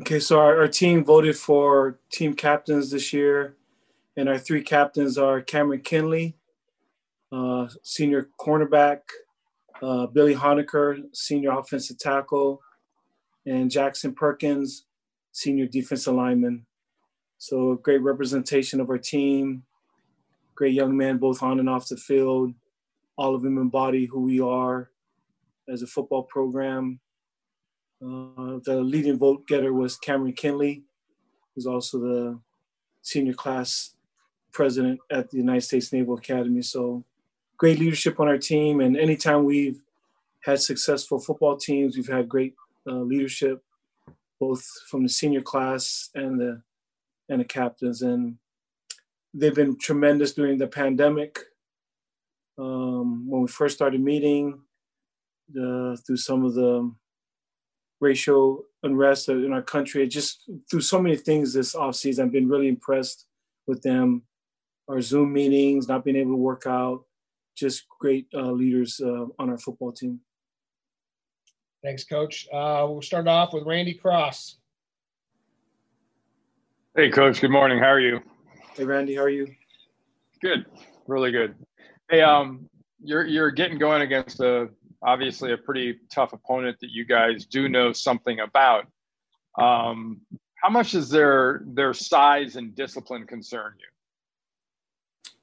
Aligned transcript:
Okay, 0.00 0.18
so 0.18 0.38
our, 0.38 0.58
our 0.60 0.68
team 0.68 1.04
voted 1.04 1.36
for 1.36 1.98
team 2.10 2.32
captains 2.32 2.90
this 2.90 3.12
year, 3.12 3.56
and 4.16 4.30
our 4.30 4.38
three 4.38 4.62
captains 4.62 5.18
are 5.18 5.42
Cameron 5.42 5.82
Kinley, 5.82 6.36
uh, 7.30 7.68
senior 7.82 8.30
cornerback, 8.40 9.00
uh, 9.82 10.06
Billy 10.06 10.34
Honecker, 10.34 11.02
senior 11.12 11.50
offensive 11.50 11.98
tackle, 11.98 12.62
and 13.44 13.70
Jackson 13.70 14.14
Perkins, 14.14 14.86
senior 15.32 15.66
defensive 15.66 16.14
lineman. 16.14 16.64
So 17.36 17.74
great 17.74 18.00
representation 18.00 18.80
of 18.80 18.88
our 18.88 18.98
team, 18.98 19.64
great 20.54 20.72
young 20.72 20.96
men 20.96 21.18
both 21.18 21.42
on 21.42 21.60
and 21.60 21.68
off 21.68 21.88
the 21.88 21.98
field. 21.98 22.54
All 23.18 23.34
of 23.34 23.42
them 23.42 23.58
embody 23.58 24.06
who 24.06 24.22
we 24.22 24.40
are 24.40 24.90
as 25.68 25.82
a 25.82 25.86
football 25.86 26.22
program. 26.22 27.00
Uh, 28.02 28.58
the 28.64 28.80
leading 28.82 29.18
vote 29.18 29.46
getter 29.46 29.72
was 29.72 29.96
Cameron 29.96 30.32
Kinley, 30.32 30.84
who's 31.54 31.66
also 31.66 31.98
the 31.98 32.40
senior 33.02 33.34
class 33.34 33.94
president 34.52 35.00
at 35.10 35.30
the 35.30 35.36
United 35.36 35.62
States 35.62 35.92
Naval 35.92 36.16
Academy. 36.16 36.62
So 36.62 37.04
great 37.56 37.78
leadership 37.78 38.18
on 38.18 38.28
our 38.28 38.38
team. 38.38 38.80
And 38.80 38.96
anytime 38.96 39.44
we've 39.44 39.82
had 40.44 40.60
successful 40.60 41.20
football 41.20 41.56
teams, 41.56 41.96
we've 41.96 42.08
had 42.08 42.28
great 42.28 42.54
uh, 42.86 43.00
leadership, 43.00 43.62
both 44.38 44.66
from 44.88 45.02
the 45.02 45.08
senior 45.08 45.42
class 45.42 46.10
and 46.14 46.40
the 46.40 46.62
and 47.28 47.40
the 47.40 47.44
captains. 47.44 48.02
And 48.02 48.38
they've 49.34 49.54
been 49.54 49.78
tremendous 49.78 50.32
during 50.32 50.58
the 50.58 50.66
pandemic. 50.66 51.38
Um, 52.58 53.28
when 53.30 53.42
we 53.42 53.48
first 53.48 53.76
started 53.76 54.00
meeting, 54.00 54.60
uh, 55.50 55.96
through 55.96 56.16
some 56.16 56.44
of 56.44 56.54
the 56.54 56.92
racial 58.00 58.64
unrest 58.82 59.28
in 59.28 59.52
our 59.52 59.62
country, 59.62 60.08
just 60.08 60.50
through 60.70 60.80
so 60.80 61.00
many 61.00 61.16
things 61.16 61.52
this 61.52 61.74
offseason, 61.74 62.24
I've 62.24 62.32
been 62.32 62.48
really 62.48 62.68
impressed 62.68 63.26
with 63.66 63.82
them. 63.82 64.22
Our 64.88 65.00
Zoom 65.00 65.32
meetings, 65.32 65.86
not 65.86 66.04
being 66.04 66.16
able 66.16 66.32
to 66.32 66.36
work 66.36 66.64
out, 66.66 67.04
just 67.56 67.84
great 68.00 68.26
uh, 68.34 68.50
leaders 68.50 69.00
uh, 69.04 69.26
on 69.38 69.50
our 69.50 69.58
football 69.58 69.92
team. 69.92 70.20
Thanks, 71.82 72.04
Coach. 72.04 72.48
Uh, 72.52 72.86
we'll 72.88 73.02
start 73.02 73.28
off 73.28 73.52
with 73.52 73.64
Randy 73.64 73.94
Cross. 73.94 74.56
Hey, 76.96 77.10
Coach. 77.10 77.40
Good 77.40 77.50
morning. 77.50 77.78
How 77.78 77.86
are 77.86 78.00
you? 78.00 78.20
Hey, 78.74 78.84
Randy. 78.84 79.14
How 79.14 79.22
are 79.22 79.30
you? 79.30 79.46
Good. 80.42 80.66
Really 81.06 81.30
good. 81.30 81.54
Hey, 82.10 82.22
um, 82.22 82.68
you're 83.02 83.24
you're 83.26 83.50
getting 83.50 83.78
going 83.78 84.02
against 84.02 84.40
a 84.40 84.68
obviously 85.02 85.52
a 85.52 85.56
pretty 85.56 85.98
tough 86.12 86.32
opponent 86.32 86.78
that 86.80 86.90
you 86.90 87.04
guys 87.04 87.46
do 87.46 87.68
know 87.68 87.92
something 87.92 88.40
about. 88.40 88.86
Um, 89.58 90.20
how 90.62 90.68
much 90.68 90.92
does 90.92 91.08
their 91.08 91.62
their 91.66 91.94
size 91.94 92.56
and 92.56 92.74
discipline 92.74 93.26
concern 93.26 93.74
you? 93.78 93.86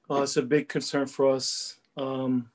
Well, 0.08 0.24
it's 0.24 0.38
a 0.38 0.42
big 0.42 0.70
concern 0.70 1.08
for 1.08 1.32
us. 1.32 1.80
Um, 1.98 2.50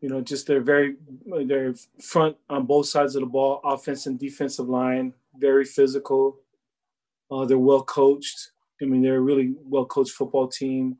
you 0.00 0.08
know, 0.08 0.20
just 0.20 0.46
they're 0.46 0.60
very 0.60 0.96
they're 1.44 1.74
front 2.00 2.36
on 2.48 2.66
both 2.66 2.86
sides 2.86 3.16
of 3.16 3.20
the 3.20 3.26
ball, 3.26 3.60
offense 3.64 4.06
and 4.06 4.18
defensive 4.18 4.68
line, 4.68 5.12
very 5.36 5.64
physical. 5.64 6.38
Uh, 7.30 7.44
they're 7.44 7.58
well 7.58 7.82
coached. 7.82 8.52
I 8.80 8.84
mean, 8.84 9.02
they're 9.02 9.16
a 9.16 9.20
really 9.20 9.54
well 9.64 9.84
coached 9.86 10.12
football 10.12 10.48
team, 10.48 10.98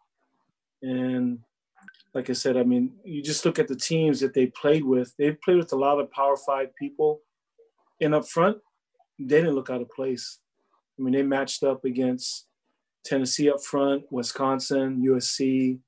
and 0.82 1.38
like 2.16 2.30
I 2.30 2.32
said, 2.32 2.56
I 2.56 2.62
mean, 2.62 2.94
you 3.04 3.22
just 3.22 3.44
look 3.44 3.58
at 3.58 3.68
the 3.68 3.76
teams 3.76 4.20
that 4.20 4.34
they 4.34 4.46
played 4.46 4.84
with. 4.84 5.14
They 5.18 5.32
played 5.32 5.58
with 5.58 5.72
a 5.72 5.76
lot 5.76 6.00
of 6.00 6.10
Power 6.10 6.36
Five 6.36 6.74
people, 6.74 7.20
and 8.00 8.14
up 8.14 8.26
front, 8.26 8.58
they 9.18 9.40
didn't 9.40 9.54
look 9.54 9.70
out 9.70 9.82
of 9.82 9.90
place. 9.90 10.38
I 10.98 11.02
mean, 11.02 11.14
they 11.14 11.22
matched 11.22 11.62
up 11.62 11.84
against 11.84 12.46
Tennessee 13.04 13.50
up 13.50 13.62
front, 13.62 14.04
Wisconsin, 14.10 15.04
USC. 15.06 15.78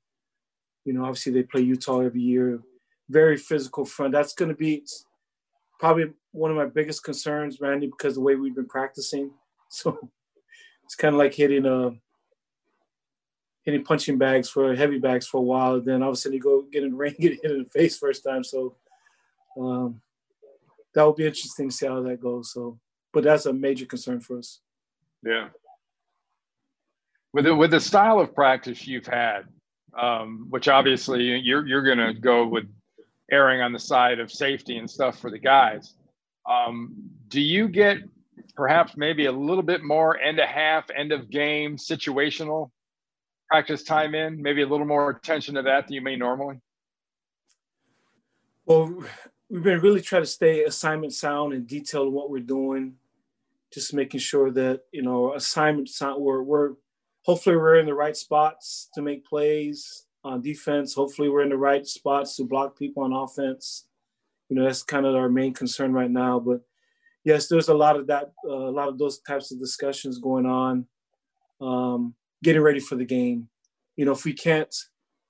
You 0.84 0.92
know, 0.92 1.02
obviously 1.02 1.32
they 1.32 1.42
play 1.42 1.62
Utah 1.62 2.00
every 2.00 2.20
year 2.20 2.60
very 3.08 3.36
physical 3.36 3.84
front. 3.84 4.12
That's 4.12 4.34
going 4.34 4.50
to 4.50 4.54
be 4.56 4.84
probably 5.80 6.12
one 6.32 6.50
of 6.50 6.56
my 6.56 6.66
biggest 6.66 7.04
concerns, 7.04 7.60
Randy, 7.60 7.86
because 7.86 8.14
the 8.14 8.20
way 8.20 8.34
we've 8.34 8.54
been 8.54 8.68
practicing. 8.68 9.30
So 9.70 9.98
it's 10.82 10.94
kind 10.94 11.14
of 11.14 11.18
like 11.18 11.34
hitting 11.34 11.66
a 11.66 11.90
hitting 13.68 13.84
punching 13.84 14.16
bags 14.16 14.48
for 14.48 14.74
heavy 14.74 14.98
bags 14.98 15.26
for 15.26 15.36
a 15.36 15.42
while. 15.42 15.74
And 15.74 15.84
then 15.84 16.02
all 16.02 16.08
of 16.08 16.14
a 16.14 16.16
sudden 16.16 16.36
you 16.36 16.40
go 16.40 16.62
get 16.72 16.84
in 16.84 16.92
the 16.92 16.96
ring, 17.04 17.14
get 17.20 17.38
hit 17.42 17.50
in 17.50 17.64
the 17.64 17.68
face 17.68 17.98
first 17.98 18.24
time. 18.24 18.42
So 18.42 18.76
um, 19.60 20.00
that 20.94 21.02
will 21.02 21.12
be 21.12 21.26
interesting 21.26 21.68
to 21.68 21.74
see 21.74 21.86
how 21.86 22.00
that 22.00 22.18
goes. 22.18 22.50
So, 22.50 22.78
but 23.12 23.24
that's 23.24 23.44
a 23.44 23.52
major 23.52 23.84
concern 23.84 24.20
for 24.20 24.38
us. 24.38 24.60
Yeah. 25.22 25.48
With 27.34 27.44
the, 27.44 27.54
with 27.54 27.72
the 27.72 27.80
style 27.80 28.20
of 28.20 28.34
practice 28.34 28.86
you've 28.86 29.06
had, 29.06 29.42
um, 30.00 30.46
which 30.48 30.68
obviously 30.68 31.24
you're 31.24 31.66
you're 31.66 31.82
going 31.82 31.98
to 31.98 32.14
go 32.14 32.46
with 32.46 32.64
erring 33.30 33.60
on 33.60 33.72
the 33.72 33.78
side 33.78 34.18
of 34.18 34.32
safety 34.32 34.78
and 34.78 34.88
stuff 34.88 35.18
for 35.18 35.30
the 35.30 35.38
guys. 35.38 35.94
Um, 36.48 36.94
do 37.28 37.40
you 37.40 37.68
get 37.68 37.98
perhaps 38.54 38.96
maybe 38.96 39.26
a 39.26 39.32
little 39.32 39.62
bit 39.62 39.82
more 39.82 40.18
end 40.18 40.38
of 40.38 40.48
half, 40.48 40.86
end 40.96 41.12
of 41.12 41.28
game 41.28 41.76
situational 41.76 42.70
practice 43.48 43.82
time 43.82 44.14
in? 44.14 44.40
Maybe 44.40 44.62
a 44.62 44.66
little 44.66 44.86
more 44.86 45.10
attention 45.10 45.54
to 45.56 45.62
that 45.62 45.86
than 45.86 45.94
you 45.94 46.00
may 46.00 46.16
normally? 46.16 46.60
Well, 48.66 49.02
we've 49.48 49.62
been 49.62 49.80
really 49.80 50.02
trying 50.02 50.22
to 50.22 50.26
stay 50.26 50.64
assignment 50.64 51.14
sound 51.14 51.54
and 51.54 51.66
detailed 51.66 52.12
what 52.12 52.30
we're 52.30 52.40
doing, 52.40 52.94
just 53.72 53.94
making 53.94 54.20
sure 54.20 54.50
that 54.50 54.82
you 54.92 55.02
know 55.02 55.34
assignment 55.34 55.88
sound. 55.88 56.22
We're 56.22 56.42
we're 56.42 56.72
hopefully 57.22 57.56
we're 57.56 57.78
in 57.78 57.86
the 57.86 57.94
right 57.94 58.16
spots 58.16 58.88
to 58.94 59.02
make 59.02 59.24
plays 59.24 60.04
on 60.24 60.42
defense. 60.42 60.94
Hopefully, 60.94 61.28
we're 61.28 61.42
in 61.42 61.48
the 61.48 61.56
right 61.56 61.86
spots 61.86 62.36
to 62.36 62.44
block 62.44 62.78
people 62.78 63.02
on 63.02 63.12
offense. 63.12 63.86
You 64.48 64.56
know, 64.56 64.64
that's 64.64 64.82
kind 64.82 65.06
of 65.06 65.14
our 65.14 65.28
main 65.28 65.52
concern 65.52 65.92
right 65.92 66.10
now. 66.10 66.40
But 66.40 66.60
yes, 67.24 67.48
there's 67.48 67.68
a 67.68 67.74
lot 67.74 67.96
of 67.96 68.06
that, 68.06 68.32
uh, 68.46 68.68
a 68.68 68.72
lot 68.72 68.88
of 68.88 68.98
those 68.98 69.18
types 69.20 69.50
of 69.52 69.58
discussions 69.58 70.18
going 70.18 70.46
on. 70.46 70.86
Um, 71.60 72.14
getting 72.42 72.62
ready 72.62 72.80
for 72.80 72.96
the 72.96 73.04
game. 73.04 73.48
You 73.96 74.04
know, 74.04 74.12
if 74.12 74.24
we 74.24 74.32
can't 74.32 74.74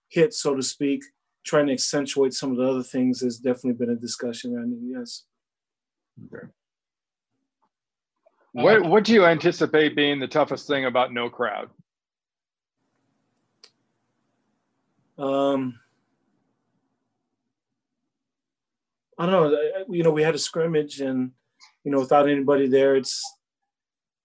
hit, 0.08 0.34
so 0.34 0.54
to 0.54 0.62
speak, 0.62 1.02
trying 1.44 1.66
to 1.66 1.72
accentuate 1.72 2.34
some 2.34 2.50
of 2.50 2.58
the 2.58 2.68
other 2.68 2.82
things 2.82 3.20
has 3.20 3.38
definitely 3.38 3.72
been 3.72 3.90
a 3.90 3.98
discussion. 3.98 4.58
I 4.58 4.66
mean, 4.66 4.94
yes. 4.94 5.24
Okay. 6.26 6.46
What 8.52 8.82
What 8.84 9.04
do 9.04 9.12
you 9.12 9.24
anticipate 9.24 9.94
being 9.94 10.18
the 10.18 10.28
toughest 10.28 10.66
thing 10.66 10.84
about 10.84 11.12
no 11.12 11.30
crowd? 11.30 11.68
Um, 15.18 15.78
I 19.18 19.26
don't 19.26 19.52
know. 19.52 19.84
You 19.88 20.02
know, 20.02 20.10
we 20.10 20.22
had 20.22 20.34
a 20.34 20.38
scrimmage, 20.38 21.00
and 21.00 21.32
you 21.84 21.90
know, 21.90 22.00
without 22.00 22.28
anybody 22.28 22.68
there, 22.68 22.96
it's 22.96 23.22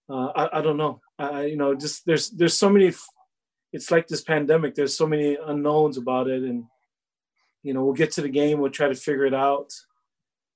uh, 0.08 0.26
I, 0.36 0.58
I 0.58 0.62
don't 0.62 0.76
know. 0.76 1.00
I 1.18 1.46
you 1.46 1.56
know, 1.56 1.74
just 1.74 2.04
there's 2.06 2.30
there's 2.30 2.56
so 2.56 2.68
many. 2.68 2.92
It's 3.72 3.90
like 3.90 4.06
this 4.06 4.22
pandemic. 4.22 4.74
There's 4.74 4.96
so 4.96 5.06
many 5.06 5.36
unknowns 5.36 5.96
about 5.96 6.28
it, 6.28 6.42
and 6.42 6.64
you 7.62 7.74
know, 7.74 7.84
we'll 7.84 7.94
get 7.94 8.12
to 8.12 8.22
the 8.22 8.28
game. 8.28 8.60
We'll 8.60 8.70
try 8.70 8.88
to 8.88 8.94
figure 8.94 9.26
it 9.26 9.34
out. 9.34 9.72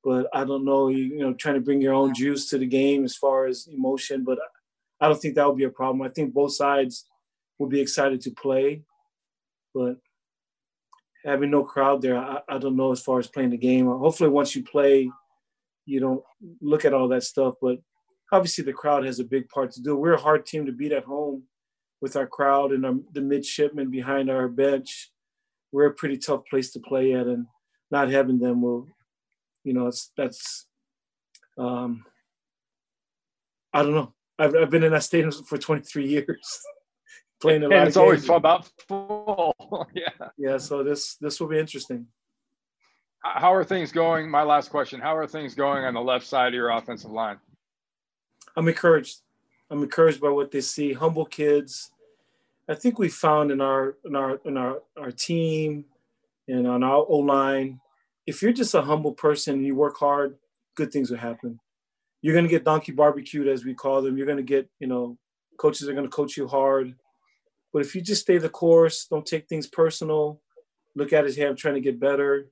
But 0.05 0.29
I 0.33 0.45
don't 0.45 0.65
know. 0.65 0.89
You, 0.89 0.99
you 0.99 1.19
know, 1.19 1.35
trying 1.35 1.57
to 1.57 1.61
bring 1.61 1.81
your 1.81 1.95
own 1.95 2.15
juice 2.15 2.49
to 2.51 2.59
the 2.59 2.67
game 2.67 3.05
as 3.05 3.17
far 3.17 3.47
as 3.47 3.67
emotion, 3.67 4.25
but 4.25 4.39
I 5.01 5.09
don't 5.09 5.21
think 5.21 5.35
that 5.35 5.47
would 5.47 5.57
be 5.57 5.65
a 5.65 5.71
problem. 5.71 6.03
I 6.03 6.11
think 6.11 6.33
both 6.33 6.55
sides 6.55 7.07
will 7.59 7.69
be 7.69 7.81
excited 7.81 8.21
to 8.23 8.31
play, 8.31 8.83
but 9.75 9.97
having 11.25 11.51
no 11.51 11.65
crowd 11.65 12.03
there, 12.03 12.17
I, 12.17 12.41
I 12.49 12.59
don't 12.59 12.77
know 12.77 12.93
as 12.93 13.01
far 13.01 13.19
as 13.19 13.27
playing 13.27 13.51
the 13.51 13.57
game. 13.57 13.87
Hopefully, 13.87 14.31
once 14.31 14.55
you 14.55 14.63
play, 14.65 15.11
you 15.87 16.01
don't 16.01 16.23
look 16.61 16.85
at 16.85 16.95
all 16.95 17.09
that 17.09 17.25
stuff. 17.25 17.55
But 17.61 17.79
obviously, 18.33 18.65
the 18.65 18.73
crowd 18.73 19.05
has 19.05 19.21
a 19.21 19.25
big 19.25 19.49
part 19.49 19.73
to 19.73 19.83
do. 19.83 19.97
We're 19.97 20.15
a 20.15 20.21
hard 20.21 20.47
team 20.47 20.67
to 20.67 20.73
beat 20.73 20.93
at 20.93 21.05
home 21.05 21.45
with 22.01 22.17
our 22.17 22.27
crowd 22.27 22.73
and 22.73 22.87
our, 22.87 22.95
the 23.13 23.21
midshipmen 23.21 23.91
behind 23.91 24.31
our 24.31 24.49
bench. 24.49 25.11
We're 25.73 25.87
a 25.87 25.95
pretty 25.95 26.19
tough 26.19 26.43
place 26.49 26.73
to 26.73 26.81
play 26.81 27.13
at, 27.15 27.27
and 27.27 27.47
not 27.91 28.11
having 28.11 28.39
them 28.39 28.63
will, 28.63 28.89
you 29.65 29.75
know, 29.75 29.87
it's 29.87 30.13
that's. 30.17 30.67
Um, 31.59 32.05
I 33.73 33.83
don't 33.83 33.95
know. 33.95 34.15
I've, 34.39 34.55
I've 34.55 34.71
been 34.71 34.85
in 34.85 34.93
that 34.93 35.03
stadium 35.03 35.33
for 35.47 35.59
23 35.59 36.09
years. 36.09 36.61
playing 37.41 37.63
a 37.63 37.69
lot. 37.69 37.79
And 37.79 37.89
it's 37.89 37.97
always 37.97 38.29
about 38.29 38.69
full. 38.89 39.55
yeah. 39.95 40.09
Yeah. 40.37 40.59
So 40.59 40.83
this 40.83 41.17
this 41.17 41.41
will 41.41 41.49
be 41.49 41.59
interesting. 41.59 42.07
How 43.21 43.53
are 43.53 43.65
things 43.65 43.91
going? 43.93 44.31
My 44.31 44.43
last 44.43 44.71
question: 44.71 45.01
How 45.01 45.17
are 45.17 45.27
things 45.27 45.55
going 45.55 45.85
on 45.85 45.95
the 45.95 46.01
left 46.01 46.27
side 46.27 46.49
of 46.49 46.55
your 46.55 46.71
offensive 46.71 47.11
line? 47.11 47.39
I'm 48.59 48.67
encouraged. 48.67 49.19
I'm 49.71 49.85
encouraged 49.85 50.21
by 50.21 50.31
what 50.31 50.51
they 50.51 50.61
see. 50.63 50.93
Humble 50.93 51.27
kids. 51.27 51.93
I 52.69 52.75
think 52.75 52.99
we 52.99 53.09
found 53.09 53.53
in 53.53 53.61
our 53.61 53.95
in 54.05 54.17
our 54.17 54.41
in 54.45 54.57
our 54.59 54.83
our 55.03 55.13
team 55.13 55.85
and 56.49 56.67
on 56.67 56.83
our 56.83 57.05
O 57.09 57.19
line, 57.19 57.81
if 58.27 58.43
you're 58.43 58.53
just 58.53 58.75
a 58.75 58.83
humble 58.83 59.13
person 59.13 59.55
and 59.55 59.67
you 59.67 59.77
work 59.77 59.97
hard, 59.99 60.39
good 60.75 60.91
things 60.93 61.11
will 61.11 61.19
happen. 61.19 61.61
you're 62.23 62.35
going 62.35 62.45
to 62.45 62.51
get 62.51 62.65
donkey 62.65 62.93
barbecued, 62.93 63.49
as 63.49 63.65
we 63.65 63.75
call 63.75 64.03
them. 64.03 64.17
You're 64.17 64.27
going 64.27 64.39
to 64.39 64.43
get, 64.43 64.69
you 64.81 64.87
know, 64.87 65.17
coaches 65.57 65.89
are 65.89 65.93
going 65.93 66.05
to 66.05 66.11
coach 66.11 66.37
you 66.37 66.49
hard. 66.49 66.95
But 67.73 67.83
if 67.83 67.95
you 67.95 68.01
just 68.01 68.23
stay 68.23 68.39
the 68.39 68.49
course, 68.49 69.07
don't 69.07 69.27
take 69.27 69.49
things 69.49 69.67
personal, 69.67 70.41
look 70.97 71.13
at 71.13 71.27
it, 71.27 71.37
hey, 71.37 71.47
I'm 71.47 71.57
trying 71.57 71.75
to 71.75 71.81
get 71.81 72.01
better. 72.01 72.49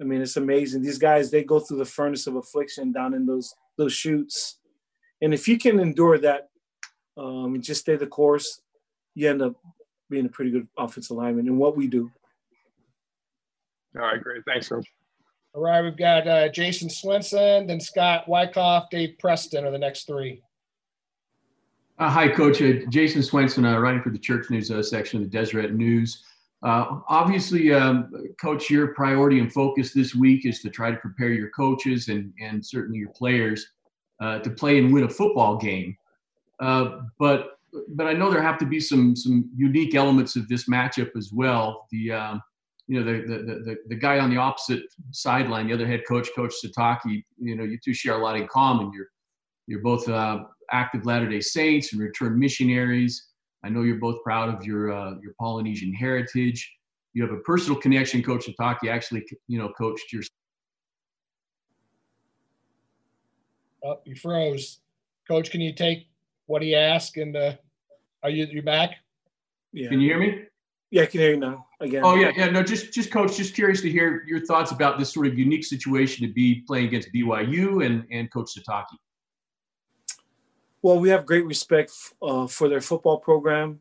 I 0.00 0.04
mean, 0.04 0.22
it's 0.22 0.36
amazing. 0.36 0.82
These 0.82 0.98
guys, 0.98 1.30
they 1.30 1.44
go 1.44 1.60
through 1.60 1.78
the 1.78 1.84
furnace 1.84 2.26
of 2.26 2.36
affliction 2.36 2.92
down 2.92 3.14
in 3.14 3.26
those 3.26 3.54
those 3.76 3.92
chutes. 3.92 4.58
And 5.22 5.32
if 5.32 5.48
you 5.48 5.58
can 5.58 5.80
endure 5.80 6.18
that 6.18 6.48
um, 7.16 7.54
and 7.54 7.62
just 7.62 7.82
stay 7.82 7.96
the 7.96 8.06
course, 8.06 8.60
you 9.14 9.30
end 9.30 9.42
up 9.42 9.54
being 10.10 10.26
a 10.26 10.28
pretty 10.28 10.50
good 10.50 10.68
offensive 10.76 11.16
lineman 11.16 11.46
and 11.48 11.58
what 11.58 11.76
we 11.76 11.86
do. 11.86 12.10
All 13.96 14.02
right, 14.02 14.20
great. 14.20 14.44
Thanks, 14.44 14.68
Coach. 14.68 14.86
All 15.54 15.62
right, 15.62 15.82
we've 15.82 15.96
got 15.96 16.26
uh, 16.26 16.48
Jason 16.48 16.90
Swenson, 16.90 17.68
then 17.68 17.80
Scott 17.80 18.28
Wyckoff, 18.28 18.90
Dave 18.90 19.16
Preston 19.20 19.64
are 19.64 19.70
the 19.70 19.78
next 19.78 20.04
three. 20.06 20.42
Uh, 22.00 22.10
hi, 22.10 22.28
Coach. 22.28 22.60
Uh, 22.60 22.84
Jason 22.88 23.22
Swenson, 23.22 23.64
uh, 23.64 23.78
writing 23.78 24.02
for 24.02 24.10
the 24.10 24.18
Church 24.18 24.50
News 24.50 24.72
uh, 24.72 24.82
section 24.82 25.22
of 25.22 25.30
the 25.30 25.38
Deseret 25.38 25.74
News. 25.74 26.24
Uh, 26.64 27.00
obviously, 27.08 27.72
um, 27.72 28.10
Coach, 28.40 28.68
your 28.68 28.88
priority 28.88 29.38
and 29.38 29.52
focus 29.52 29.92
this 29.92 30.12
week 30.12 30.44
is 30.44 30.60
to 30.62 30.70
try 30.70 30.90
to 30.90 30.96
prepare 30.96 31.28
your 31.28 31.50
coaches 31.50 32.08
and, 32.08 32.32
and 32.40 32.64
certainly 32.64 32.98
your 32.98 33.10
players 33.10 33.68
uh, 34.20 34.38
to 34.40 34.50
play 34.50 34.78
and 34.78 34.92
win 34.92 35.04
a 35.04 35.08
football 35.08 35.56
game. 35.56 35.96
but 36.58 37.50
but 37.88 38.06
I 38.06 38.12
know 38.12 38.30
there 38.30 38.40
have 38.40 38.58
to 38.58 38.66
be 38.66 38.80
some 38.80 39.16
some 39.16 39.50
unique 39.56 39.94
elements 39.94 40.36
of 40.36 40.48
this 40.48 40.68
matchup 40.68 41.16
as 41.16 41.32
well. 41.32 41.86
The 41.90 42.12
um, 42.12 42.42
you 42.86 43.00
know, 43.00 43.12
the, 43.12 43.22
the, 43.26 43.42
the, 43.60 43.76
the 43.88 43.94
guy 43.94 44.18
on 44.18 44.30
the 44.30 44.36
opposite 44.36 44.82
sideline, 45.10 45.68
the 45.68 45.72
other 45.72 45.86
head 45.86 46.02
coach, 46.06 46.28
Coach 46.36 46.54
Sitake. 46.62 47.22
you 47.38 47.56
know, 47.56 47.64
you 47.64 47.78
two 47.82 47.94
share 47.94 48.14
a 48.14 48.18
lot 48.18 48.36
in 48.36 48.46
common. 48.48 48.92
You're, 48.92 49.08
you're 49.66 49.80
both 49.80 50.08
uh, 50.08 50.44
active 50.70 51.06
Latter-day 51.06 51.40
Saints 51.40 51.92
and 51.92 52.02
returned 52.02 52.38
missionaries. 52.38 53.28
I 53.64 53.70
know 53.70 53.82
you're 53.82 53.96
both 53.96 54.22
proud 54.22 54.54
of 54.54 54.64
your, 54.66 54.92
uh, 54.92 55.14
your 55.22 55.32
Polynesian 55.40 55.94
heritage. 55.94 56.70
You 57.14 57.22
have 57.22 57.32
a 57.32 57.40
personal 57.40 57.80
connection, 57.80 58.22
Coach 58.22 58.46
Sitake 58.46 58.88
actually, 58.90 59.24
you 59.48 59.58
know, 59.58 59.70
coached 59.78 60.12
your. 60.12 60.22
Oh, 63.84 64.00
you 64.04 64.16
froze. 64.16 64.80
Coach, 65.28 65.50
can 65.50 65.60
you 65.60 65.72
take 65.72 66.08
what 66.46 66.62
he 66.62 66.74
asked 66.74 67.16
and 67.16 67.36
uh, 67.36 67.52
are 68.22 68.30
you, 68.30 68.46
you 68.46 68.62
back? 68.62 68.96
Yeah. 69.72 69.88
Can 69.90 70.00
you 70.00 70.08
hear 70.08 70.18
me? 70.18 70.42
Yeah, 70.90 71.02
I 71.02 71.06
can 71.06 71.20
hear 71.20 71.30
you 71.30 71.36
now 71.38 71.66
again. 71.80 72.02
Oh 72.04 72.14
yeah, 72.14 72.30
yeah. 72.36 72.50
No, 72.50 72.62
just 72.62 72.92
just 72.92 73.10
coach, 73.10 73.36
just 73.36 73.52
curious 73.54 73.80
to 73.80 73.90
hear 73.90 74.22
your 74.28 74.46
thoughts 74.46 74.70
about 74.70 74.96
this 74.96 75.12
sort 75.12 75.26
of 75.26 75.36
unique 75.36 75.64
situation 75.64 76.24
to 76.24 76.32
be 76.32 76.62
playing 76.68 76.86
against 76.86 77.12
BYU 77.12 77.84
and 77.84 78.04
and 78.12 78.30
Coach 78.30 78.50
Sitake. 78.56 78.84
Well, 80.82 81.00
we 81.00 81.08
have 81.08 81.26
great 81.26 81.46
respect 81.46 81.90
uh, 82.22 82.46
for 82.46 82.68
their 82.68 82.80
football 82.80 83.18
program. 83.18 83.80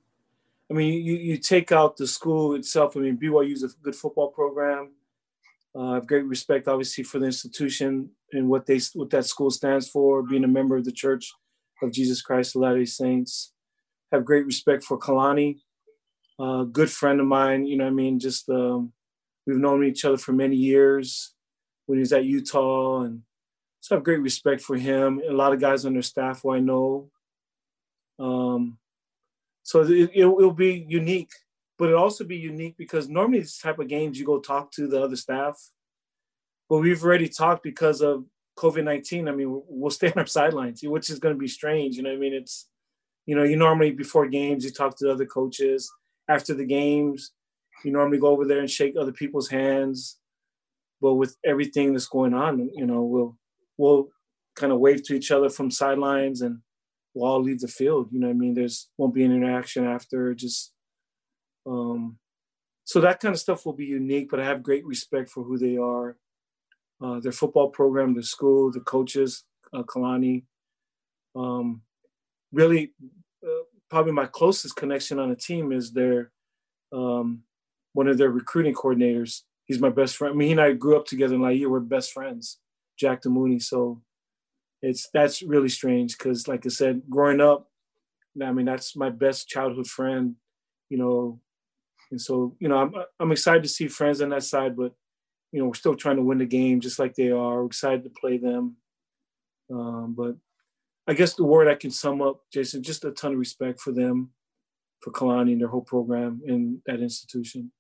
I 0.72 0.74
mean, 0.74 1.04
you, 1.04 1.14
you 1.14 1.38
take 1.38 1.72
out 1.72 1.98
the 1.98 2.08
school 2.08 2.56
itself. 2.56 2.98
I 2.98 3.02
mean, 3.02 3.18
BYU 3.18 3.52
is 3.54 3.64
a 3.64 3.68
good 3.84 3.96
football 3.96 4.30
program. 4.30 4.94
Uh, 5.76 5.92
I 5.92 5.94
have 5.96 6.08
great 6.08 6.26
respect, 6.26 6.68
obviously, 6.68 7.04
for 7.04 7.20
the 7.20 7.26
institution 7.26 8.12
and 8.32 8.48
what 8.48 8.66
they 8.66 8.80
what 8.94 9.10
that 9.12 9.26
school 9.26 9.50
stands 9.50 9.90
for. 9.90 10.22
Being 10.22 10.44
a 10.44 10.48
member 10.48 10.78
of 10.78 10.86
the 10.86 10.92
Church 10.92 11.32
of 11.82 11.92
Jesus 11.92 12.22
Christ 12.22 12.56
of 12.56 12.62
Latter-day 12.62 12.86
Saints, 12.86 13.54
have 14.12 14.26
great 14.26 14.46
respect 14.46 14.84
for 14.84 15.00
Kalani 15.00 15.58
a 16.40 16.66
good 16.66 16.92
friend 16.92 17.20
of 17.20 17.28
mine. 17.28 17.66
You 17.66 17.78
know, 17.78 17.86
what 17.86 17.92
I 17.92 17.94
mean, 17.94 18.20
just 18.20 18.50
um, 18.50 18.94
we've 19.46 19.58
known 19.58 19.84
each 19.84 20.06
other 20.06 20.18
for 20.18 20.34
many 20.34 20.56
years 20.56 21.34
when 21.86 21.98
he 21.98 22.02
was 22.02 22.14
at 22.14 22.26
Utah, 22.26 23.02
and 23.02 23.22
so 23.82 23.96
I 23.96 23.98
have 23.98 24.04
great 24.04 24.22
respect 24.22 24.62
for 24.62 24.76
him. 24.76 25.22
A 25.28 25.34
lot 25.34 25.54
of 25.54 25.60
guys 25.60 25.86
on 25.86 25.94
their 25.94 26.02
staff 26.02 26.42
who 26.42 26.54
I 26.54 26.60
know. 26.60 27.10
Um, 28.20 28.78
so 29.64 29.82
it, 29.84 30.26
will 30.26 30.54
be 30.54 30.86
unique, 30.88 31.32
but 31.78 31.90
it'll 31.90 32.02
also 32.02 32.24
be 32.24 32.38
unique 32.38 32.76
because 32.78 33.10
normally 33.10 33.40
this 33.40 33.60
type 33.60 33.80
of 33.80 33.88
games 33.88 34.20
you 34.20 34.26
go 34.26 34.40
talk 34.40 34.72
to 34.74 34.88
the 34.88 35.02
other 35.02 35.16
staff, 35.16 35.58
but 36.70 36.78
we've 36.78 37.04
already 37.04 37.30
talked 37.30 37.64
because 37.64 38.02
of 38.02 38.26
COVID 38.58 38.84
nineteen. 38.84 39.28
I 39.28 39.32
mean, 39.32 39.62
we'll 39.68 39.92
stay 39.92 40.08
on 40.08 40.20
our 40.20 40.26
sidelines, 40.26 40.82
which 40.84 41.10
is 41.10 41.20
going 41.20 41.36
to 41.36 41.40
be 41.40 41.48
strange. 41.48 41.96
You 41.96 42.04
know, 42.04 42.14
I 42.14 42.18
mean, 42.18 42.34
it's 42.34 42.68
you 43.26 43.36
know, 43.36 43.44
you 43.44 43.56
normally 43.56 43.92
before 43.92 44.28
games 44.28 44.66
you 44.66 44.72
talk 44.72 44.98
to 44.98 45.06
the 45.06 45.12
other 45.12 45.26
coaches 45.26 45.92
after 46.28 46.54
the 46.54 46.66
games. 46.66 47.32
You 47.84 47.92
normally 47.92 48.20
go 48.20 48.28
over 48.28 48.46
there 48.46 48.60
and 48.60 48.70
shake 48.70 48.96
other 48.96 49.12
people's 49.12 49.50
hands, 49.50 50.18
but 51.02 51.16
with 51.16 51.36
everything 51.44 51.92
that's 51.92 52.08
going 52.08 52.34
on, 52.34 52.70
you 52.74 52.86
know, 52.86 53.04
we'll 53.04 53.38
we'll 53.78 54.10
kind 54.56 54.72
of 54.72 54.80
wave 54.80 55.04
to 55.04 55.16
each 55.16 55.32
other 55.32 55.50
from 55.50 55.72
sidelines 55.72 56.42
and 56.42 56.60
we'll 57.14 57.30
all 57.30 57.42
leave 57.42 57.60
the 57.60 57.68
field. 57.68 58.10
You 58.12 58.20
know, 58.20 58.30
I 58.30 58.34
mean, 58.34 58.54
there's 58.54 58.90
won't 58.98 59.14
be 59.14 59.24
an 59.24 59.36
interaction 59.36 59.86
after. 59.86 60.34
Just 60.34 60.73
um, 61.66 62.18
so 62.86 63.00
that 63.02 63.20
kind 63.20 63.34
of 63.34 63.40
stuff 63.40 63.66
will 63.66 63.74
be 63.74 63.86
unique. 63.86 64.30
But 64.30 64.40
I 64.40 64.46
have 64.46 64.64
great 64.64 64.86
respect 64.86 65.30
for 65.30 65.44
who 65.44 65.58
they 65.58 65.78
are, 65.78 66.18
uh, 67.02 67.20
their 67.20 67.32
football 67.32 67.70
program, 67.70 68.14
the 68.14 68.24
school, 68.24 68.72
the 68.72 68.82
coaches, 68.82 69.44
uh, 69.74 69.84
Kalani. 69.84 70.44
Um, 71.36 71.82
really, 72.52 72.94
uh, 73.44 73.64
probably 73.90 74.12
my 74.12 74.26
closest 74.26 74.76
connection 74.76 75.20
on 75.20 75.30
the 75.30 75.36
team 75.36 75.72
is 75.72 75.92
their 75.92 76.32
um, 76.92 77.44
one 77.94 78.08
of 78.08 78.18
their 78.18 78.30
recruiting 78.30 78.74
coordinators. 78.74 79.42
He's 79.66 79.80
my 79.80 79.90
best 79.90 80.18
friend. 80.18 80.34
I 80.34 80.38
mean, 80.38 80.48
he 80.48 80.52
and 80.52 80.62
I 80.62 80.74
grew 80.74 80.98
up 80.98 81.06
together 81.06 81.36
in 81.36 81.42
Laie. 81.42 81.66
We're 81.66 81.80
best 81.80 82.12
friends, 82.12 82.60
Jack 82.98 83.24
Damuni. 83.24 83.62
So 83.62 84.02
it's 84.82 85.10
that's 85.14 85.42
really 85.42 85.70
strange 85.70 86.18
because, 86.18 86.48
like 86.48 86.66
I 86.66 86.70
said, 86.70 87.04
growing 87.10 87.40
up, 87.40 87.70
I 88.44 88.52
mean, 88.52 88.66
that's 88.66 88.96
my 88.96 89.10
best 89.10 89.48
childhood 89.48 89.88
friend. 89.88 90.36
You 90.90 90.98
know, 90.98 91.40
and 92.14 92.22
so 92.22 92.56
you 92.60 92.68
know, 92.68 92.78
I'm 92.78 92.94
I'm 93.20 93.32
excited 93.32 93.64
to 93.64 93.70
see 93.70 93.88
friends 93.88 94.22
on 94.22 94.30
that 94.30 94.44
side, 94.44 94.78
but 94.78 94.94
you 95.52 95.60
know, 95.60 95.66
we're 95.66 95.74
still 95.74 95.96
trying 95.96 96.18
to 96.18 96.22
win 96.22 96.38
the 96.38 96.46
game 96.46 96.80
just 96.80 97.00
like 97.00 97.16
they 97.16 97.32
are. 97.32 97.62
We're 97.62 97.66
excited 97.66 98.04
to 98.04 98.12
play 98.12 98.38
them. 98.38 98.76
Um, 99.72 100.14
but 100.16 100.36
I 101.08 101.16
guess 101.16 101.34
the 101.34 101.44
word 101.44 101.68
I 101.68 101.74
can 101.74 101.90
sum 101.90 102.22
up, 102.22 102.42
Jason, 102.54 102.84
just 102.84 103.04
a 103.04 103.10
ton 103.12 103.34
of 103.34 103.40
respect 103.40 103.82
for 103.82 103.92
them, 103.92 104.30
for 105.00 105.12
Kalani 105.12 105.54
and 105.54 105.62
their 105.62 105.70
whole 105.70 105.82
program 105.82 106.40
in 106.46 106.84
that 106.86 107.00
institution. 107.00 107.72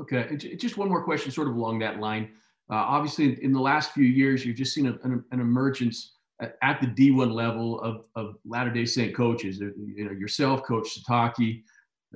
Okay, 0.00 0.34
just 0.56 0.78
one 0.78 0.88
more 0.88 1.04
question, 1.04 1.30
sort 1.30 1.48
of 1.48 1.56
along 1.56 1.80
that 1.80 2.00
line. 2.00 2.30
Uh, 2.70 2.76
obviously, 2.76 3.42
in 3.44 3.52
the 3.52 3.60
last 3.60 3.92
few 3.92 4.04
years, 4.04 4.46
you've 4.46 4.56
just 4.56 4.72
seen 4.72 4.86
a, 4.86 4.98
an, 5.02 5.22
an, 5.30 5.40
emergence 5.40 6.14
at, 6.40 6.80
the 6.80 6.86
D1 6.86 7.32
level 7.32 7.80
of, 7.82 8.04
of 8.14 8.36
Latter-day 8.46 8.86
Saint 8.86 9.14
coaches. 9.14 9.58
You 9.60 10.04
know, 10.06 10.12
yourself, 10.12 10.62
Coach 10.62 10.98
Sitake, 10.98 11.64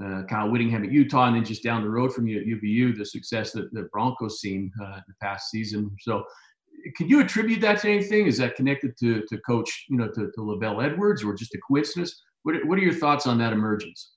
uh, 0.01 0.23
Kyle 0.29 0.51
Whittingham 0.51 0.85
at 0.85 0.93
Utah, 0.93 1.27
and 1.27 1.37
then 1.37 1.45
just 1.45 1.63
down 1.63 1.83
the 1.83 1.91
road 1.91 2.15
from 2.15 2.27
you 2.27 2.41
at 2.41 2.47
UVU, 2.47 2.97
the 2.97 3.05
success 3.05 3.53
that 3.53 3.73
the 3.73 3.89
Broncos 3.93 4.41
seen 4.41 4.71
uh, 4.83 5.01
the 5.07 5.15
past 5.21 5.51
season. 5.51 5.95
So 6.01 6.25
can 6.97 7.09
you 7.09 7.21
attribute 7.21 7.61
that 7.61 7.81
to 7.81 7.91
anything? 7.91 8.27
Is 8.27 8.39
that 8.39 8.57
connected 8.57 8.97
to, 8.99 9.23
to 9.29 9.39
coach, 9.39 9.87
you 9.89 9.97
know, 9.97 10.09
to, 10.09 10.31
to 10.33 10.41
LaVell 10.41 10.85
Edwards 10.85 11.23
or 11.23 11.35
just 11.35 11.55
a 11.55 11.59
coincidence? 11.59 12.23
What, 12.43 12.57
what 12.67 12.79
are 12.79 12.83
your 12.83 12.95
thoughts 12.95 13.27
on 13.27 13.39
that 13.39 13.53
emergence? 13.53 14.13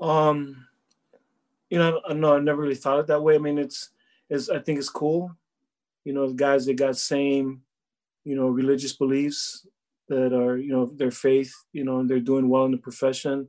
Um, 0.00 0.66
you 1.70 1.78
know, 1.78 2.00
no, 2.10 2.36
I 2.36 2.40
never 2.40 2.62
really 2.62 2.74
thought 2.74 3.00
it 3.00 3.06
that 3.08 3.22
way. 3.22 3.34
I 3.34 3.38
mean, 3.38 3.58
it's, 3.58 3.90
it's, 4.28 4.48
I 4.48 4.58
think 4.58 4.78
it's 4.78 4.88
cool. 4.88 5.34
You 6.04 6.12
know, 6.12 6.28
the 6.28 6.34
guys 6.34 6.66
that 6.66 6.74
got 6.74 6.96
same, 6.96 7.62
you 8.24 8.36
know, 8.36 8.48
religious 8.48 8.92
beliefs 8.92 9.66
that 10.08 10.32
are, 10.32 10.56
you 10.56 10.72
know, 10.72 10.86
their 10.86 11.10
faith, 11.10 11.52
you 11.72 11.84
know, 11.84 12.00
and 12.00 12.08
they're 12.08 12.20
doing 12.20 12.48
well 12.48 12.64
in 12.64 12.72
the 12.72 12.78
profession. 12.78 13.48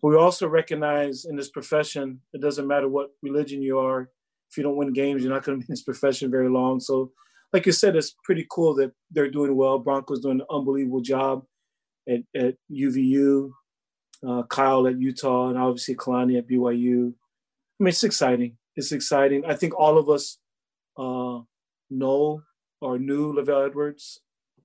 But 0.00 0.08
we 0.08 0.16
also 0.16 0.48
recognize 0.48 1.24
in 1.24 1.36
this 1.36 1.50
profession, 1.50 2.20
it 2.32 2.40
doesn't 2.40 2.66
matter 2.66 2.88
what 2.88 3.10
religion 3.22 3.62
you 3.62 3.78
are, 3.78 4.10
if 4.50 4.56
you 4.56 4.62
don't 4.62 4.76
win 4.76 4.92
games, 4.92 5.22
you're 5.22 5.32
not 5.32 5.44
going 5.44 5.58
to 5.58 5.64
be 5.64 5.68
in 5.68 5.72
this 5.72 5.82
profession 5.82 6.30
very 6.30 6.48
long. 6.48 6.80
So, 6.80 7.12
like 7.52 7.66
you 7.66 7.72
said, 7.72 7.96
it's 7.96 8.14
pretty 8.24 8.46
cool 8.50 8.74
that 8.76 8.92
they're 9.10 9.30
doing 9.30 9.56
well. 9.56 9.78
Broncos 9.78 10.20
doing 10.20 10.40
an 10.40 10.46
unbelievable 10.50 11.00
job 11.00 11.44
at, 12.08 12.20
at 12.34 12.54
UVU, 12.70 13.50
uh, 14.26 14.42
Kyle 14.44 14.86
at 14.86 14.98
Utah, 14.98 15.48
and 15.48 15.58
obviously 15.58 15.94
Kalani 15.94 16.38
at 16.38 16.48
BYU. 16.48 17.12
I 17.12 17.82
mean, 17.82 17.88
it's 17.88 18.04
exciting. 18.04 18.56
It's 18.76 18.92
exciting. 18.92 19.44
I 19.46 19.54
think 19.54 19.78
all 19.78 19.98
of 19.98 20.08
us 20.08 20.38
uh, 20.98 21.40
know 21.90 22.42
or 22.80 22.98
knew 22.98 23.32
LaVell 23.32 23.66
Edwards, 23.66 24.20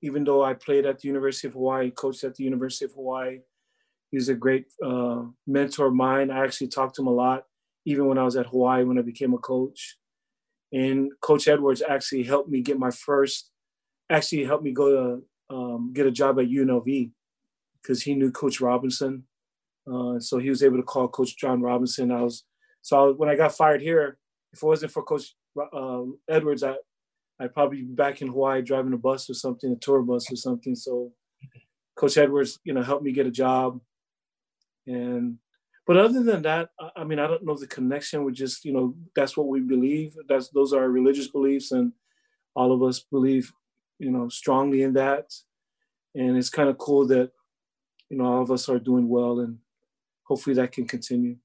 even 0.06 0.24
though 0.24 0.44
I 0.44 0.54
played 0.54 0.86
at 0.86 1.00
the 1.00 1.08
University 1.08 1.48
of 1.48 1.54
Hawaii, 1.54 1.90
coached 1.90 2.24
at 2.24 2.36
the 2.36 2.44
University 2.44 2.86
of 2.86 2.94
Hawaii. 2.94 3.40
He's 4.12 4.30
a 4.30 4.36
great 4.36 4.68
uh, 4.86 5.24
mentor 5.48 5.88
of 5.88 5.96
mine. 5.96 6.30
I 6.30 6.44
actually 6.46 6.68
talked 6.68 6.96
to 6.96 7.02
him 7.02 7.08
a 7.08 7.12
lot 7.12 7.46
even 7.86 8.06
when 8.06 8.20
I 8.20 8.24
was 8.24 8.36
at 8.36 8.48
Hawaii 8.48 8.84
when 8.84 9.00
I 9.00 9.02
became 9.02 9.34
a 9.34 9.40
coach. 9.40 9.98
And 10.72 11.12
Coach 11.22 11.48
Edwards 11.48 11.82
actually 11.88 12.24
helped 12.24 12.50
me 12.50 12.62
get 12.62 12.78
my 12.78 12.92
first, 12.92 13.50
actually 14.10 14.44
helped 14.44 14.64
me 14.64 14.72
go 14.72 14.90
to 15.50 15.56
um, 15.56 15.92
get 15.92 16.06
a 16.06 16.12
job 16.12 16.40
at 16.40 16.48
UNLV 16.48 17.12
because 17.82 18.04
he 18.04 18.14
knew 18.14 18.32
Coach 18.32 18.62
Robinson. 18.62 19.24
Uh, 19.92 20.20
so 20.20 20.38
he 20.38 20.50
was 20.50 20.64
able 20.64 20.78
to 20.78 20.84
call 20.84 21.08
Coach 21.08 21.36
John 21.36 21.62
Robinson. 21.62 22.12
I 22.12 22.22
was 22.22 22.44
so 22.82 23.10
I, 23.10 23.12
when 23.14 23.30
I 23.30 23.36
got 23.36 23.56
fired 23.56 23.82
here, 23.82 24.18
if 24.54 24.62
it 24.62 24.66
wasn't 24.66 24.92
for 24.92 25.04
Coach 25.04 25.36
uh, 25.74 26.02
Edwards, 26.30 26.64
I 26.64 26.76
I'd 27.40 27.54
probably 27.54 27.82
be 27.82 27.94
back 27.94 28.22
in 28.22 28.30
Hawaii 28.30 28.62
driving 28.62 28.94
a 28.94 28.98
bus 28.98 29.30
or 29.30 29.34
something, 29.34 29.72
a 29.72 29.76
tour 29.76 30.02
bus 30.02 30.32
or 30.32 30.36
something. 30.36 30.76
So 30.76 31.12
Coach 31.96 32.18
Edwards, 32.18 32.60
you 32.64 32.74
know, 32.74 32.82
helped 32.82 33.04
me 33.04 33.12
get 33.12 33.28
a 33.28 33.32
job. 33.32 33.82
And 34.88 35.38
but 35.88 35.98
other 35.98 36.24
than 36.24 36.42
that, 36.44 36.70
I 36.96 37.04
mean, 37.04 37.20
I 37.20 37.28
don't 37.28 37.46
know 37.46 37.56
the 37.56 37.68
connection. 37.68 38.24
We 38.24 38.32
just, 38.32 38.66
you 38.66 38.74
know, 38.74 38.96
that's 39.16 39.38
what 39.38 39.48
we 39.48 39.60
believe. 39.60 40.16
That's 40.28 40.50
those 40.50 40.74
are 40.74 40.82
our 40.82 40.90
religious 40.90 41.28
beliefs, 41.28 41.72
and 41.72 41.92
all 42.56 42.72
of 42.72 42.82
us 42.82 43.02
believe, 43.12 43.52
you 44.00 44.10
know, 44.12 44.30
strongly 44.30 44.82
in 44.82 44.94
that. 44.94 45.32
And 46.16 46.38
it's 46.38 46.50
kind 46.50 46.70
of 46.70 46.78
cool 46.78 47.06
that, 47.08 47.32
you 48.10 48.18
know, 48.18 48.26
all 48.26 48.42
of 48.42 48.50
us 48.50 48.68
are 48.70 48.80
doing 48.80 49.10
well, 49.10 49.42
and 49.42 49.60
hopefully 50.24 50.56
that 50.56 50.72
can 50.72 50.88
continue. 50.88 51.36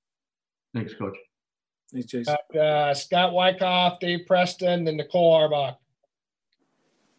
Thanks, 0.75 0.95
Coach. 0.95 1.19
Thanks, 1.93 2.07
Jason. 2.07 2.37
Uh, 2.59 2.95
Scott 2.95 3.33
Wyckoff, 3.33 3.99
Dave 4.01 4.21
Preston, 4.27 4.87
and 4.87 4.97
Nicole 4.97 5.35
Auerbach. 5.35 5.80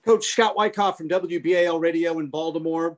Coach 0.05 0.25
Scott 0.25 0.55
Wyckoff 0.55 0.97
from 0.97 1.09
WBAL 1.09 1.79
Radio 1.79 2.19
in 2.19 2.27
Baltimore. 2.27 2.97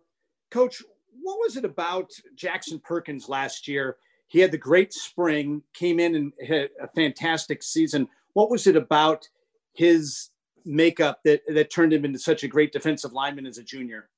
Coach, 0.51 0.81
what 1.21 1.39
was 1.39 1.57
it 1.57 1.65
about 1.65 2.11
Jackson 2.35 2.79
Perkins 2.79 3.27
last 3.27 3.67
year? 3.67 3.97
He 4.27 4.39
had 4.39 4.51
the 4.51 4.57
great 4.57 4.93
spring, 4.93 5.61
came 5.73 5.99
in 5.99 6.15
and 6.15 6.33
had 6.47 6.69
a 6.81 6.87
fantastic 6.87 7.61
season. 7.61 8.07
What 8.33 8.49
was 8.49 8.67
it 8.67 8.75
about 8.75 9.27
his 9.73 10.29
makeup 10.65 11.19
that, 11.25 11.41
that 11.49 11.71
turned 11.71 11.93
him 11.93 12.05
into 12.05 12.19
such 12.19 12.43
a 12.43 12.47
great 12.47 12.71
defensive 12.71 13.13
lineman 13.13 13.45
as 13.45 13.57
a 13.57 13.63
junior? 13.63 14.09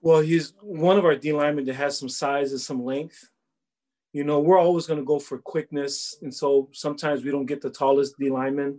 Well, 0.00 0.20
he's 0.20 0.52
one 0.60 0.98
of 0.98 1.04
our 1.04 1.16
D 1.16 1.32
linemen 1.32 1.64
that 1.64 1.74
has 1.74 1.98
some 1.98 2.08
size 2.08 2.52
and 2.52 2.60
some 2.60 2.84
length. 2.84 3.30
You 4.12 4.22
know, 4.22 4.38
we're 4.38 4.58
always 4.58 4.86
going 4.86 5.00
to 5.00 5.04
go 5.04 5.18
for 5.18 5.38
quickness. 5.38 6.16
And 6.22 6.32
so 6.32 6.68
sometimes 6.72 7.24
we 7.24 7.30
don't 7.30 7.46
get 7.46 7.60
the 7.60 7.70
tallest 7.70 8.18
D 8.18 8.30
lineman, 8.30 8.78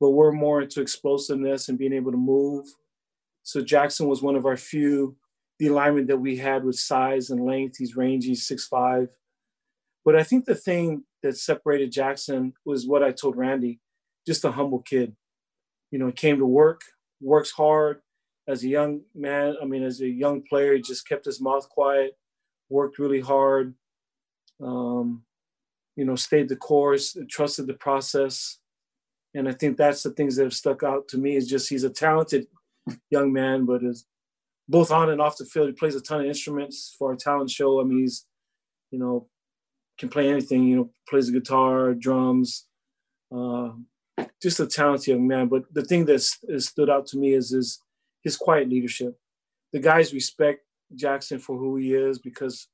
but 0.00 0.10
we're 0.10 0.32
more 0.32 0.62
into 0.62 0.80
explosiveness 0.80 1.68
and 1.68 1.78
being 1.78 1.92
able 1.92 2.10
to 2.10 2.18
move. 2.18 2.66
So 3.42 3.60
Jackson 3.60 4.08
was 4.08 4.22
one 4.22 4.36
of 4.36 4.46
our 4.46 4.56
few 4.56 5.16
the 5.58 5.66
alignment 5.66 6.08
that 6.08 6.16
we 6.16 6.38
had 6.38 6.64
with 6.64 6.78
size 6.78 7.28
and 7.28 7.44
length. 7.44 7.76
He's 7.76 7.94
rangy, 7.94 8.34
six 8.34 8.66
five. 8.66 9.08
But 10.06 10.16
I 10.16 10.22
think 10.22 10.46
the 10.46 10.54
thing 10.54 11.04
that 11.22 11.36
separated 11.36 11.92
Jackson 11.92 12.54
was 12.64 12.86
what 12.86 13.02
I 13.02 13.12
told 13.12 13.36
Randy, 13.36 13.78
just 14.26 14.46
a 14.46 14.52
humble 14.52 14.80
kid. 14.80 15.14
You 15.90 15.98
know, 15.98 16.06
he 16.06 16.12
came 16.12 16.38
to 16.38 16.46
work, 16.46 16.80
works 17.20 17.50
hard. 17.50 18.00
As 18.48 18.64
a 18.64 18.68
young 18.68 19.02
man, 19.14 19.56
I 19.60 19.66
mean, 19.66 19.82
as 19.82 20.00
a 20.00 20.08
young 20.08 20.42
player, 20.42 20.74
he 20.74 20.80
just 20.80 21.06
kept 21.06 21.26
his 21.26 21.42
mouth 21.42 21.68
quiet, 21.68 22.16
worked 22.70 22.98
really 22.98 23.20
hard, 23.20 23.74
um, 24.62 25.24
you 25.94 26.06
know, 26.06 26.16
stayed 26.16 26.48
the 26.48 26.56
course, 26.56 27.16
trusted 27.28 27.66
the 27.66 27.74
process. 27.74 28.58
And 29.34 29.48
I 29.48 29.52
think 29.52 29.76
that's 29.76 30.02
the 30.02 30.10
things 30.10 30.36
that 30.36 30.44
have 30.44 30.54
stuck 30.54 30.82
out 30.82 31.08
to 31.08 31.18
me 31.18 31.36
is 31.36 31.48
just 31.48 31.68
he's 31.68 31.84
a 31.84 31.90
talented 31.90 32.46
young 33.10 33.32
man, 33.32 33.64
but 33.64 33.84
is 33.84 34.06
both 34.68 34.90
on 34.90 35.10
and 35.10 35.20
off 35.20 35.36
the 35.36 35.44
field. 35.44 35.68
He 35.68 35.72
plays 35.72 35.94
a 35.94 36.00
ton 36.00 36.20
of 36.20 36.26
instruments 36.26 36.94
for 36.98 37.12
a 37.12 37.16
talent 37.16 37.50
show. 37.50 37.80
I 37.80 37.84
mean, 37.84 38.00
he's, 38.00 38.26
you 38.90 38.98
know, 38.98 39.28
can 39.98 40.08
play 40.08 40.30
anything, 40.30 40.64
you 40.64 40.76
know, 40.76 40.90
plays 41.08 41.26
the 41.26 41.38
guitar, 41.38 41.94
drums, 41.94 42.66
uh, 43.34 43.70
just 44.42 44.60
a 44.60 44.66
talented 44.66 45.08
young 45.08 45.26
man. 45.26 45.48
But 45.48 45.64
the 45.72 45.82
thing 45.82 46.06
that 46.06 46.20
stood 46.20 46.90
out 46.90 47.06
to 47.08 47.18
me 47.18 47.34
is, 47.34 47.52
is 47.52 47.82
his 48.22 48.36
quiet 48.36 48.68
leadership. 48.68 49.18
The 49.72 49.78
guys 49.78 50.14
respect 50.14 50.60
Jackson 50.94 51.38
for 51.38 51.56
who 51.56 51.76
he 51.76 51.94
is 51.94 52.18
because, 52.18 52.66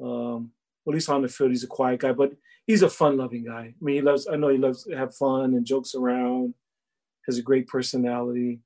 um, 0.00 0.52
at 0.88 0.94
least 0.94 1.08
on 1.08 1.22
the 1.22 1.28
field, 1.28 1.50
he's 1.50 1.64
a 1.64 1.68
quiet 1.68 2.00
guy, 2.00 2.12
but 2.12 2.32
he's 2.66 2.82
a 2.82 2.90
fun-loving 2.90 3.44
guy. 3.44 3.60
I 3.60 3.74
mean, 3.80 3.96
he 3.96 4.00
loves. 4.00 4.26
I 4.26 4.36
know 4.36 4.48
he 4.48 4.58
loves 4.58 4.84
to 4.84 4.96
have 4.96 5.14
fun 5.14 5.54
and 5.54 5.66
jokes 5.66 5.94
around. 5.94 6.54
Has 7.26 7.38
a 7.38 7.42
great 7.42 7.68
personality. 7.68 8.60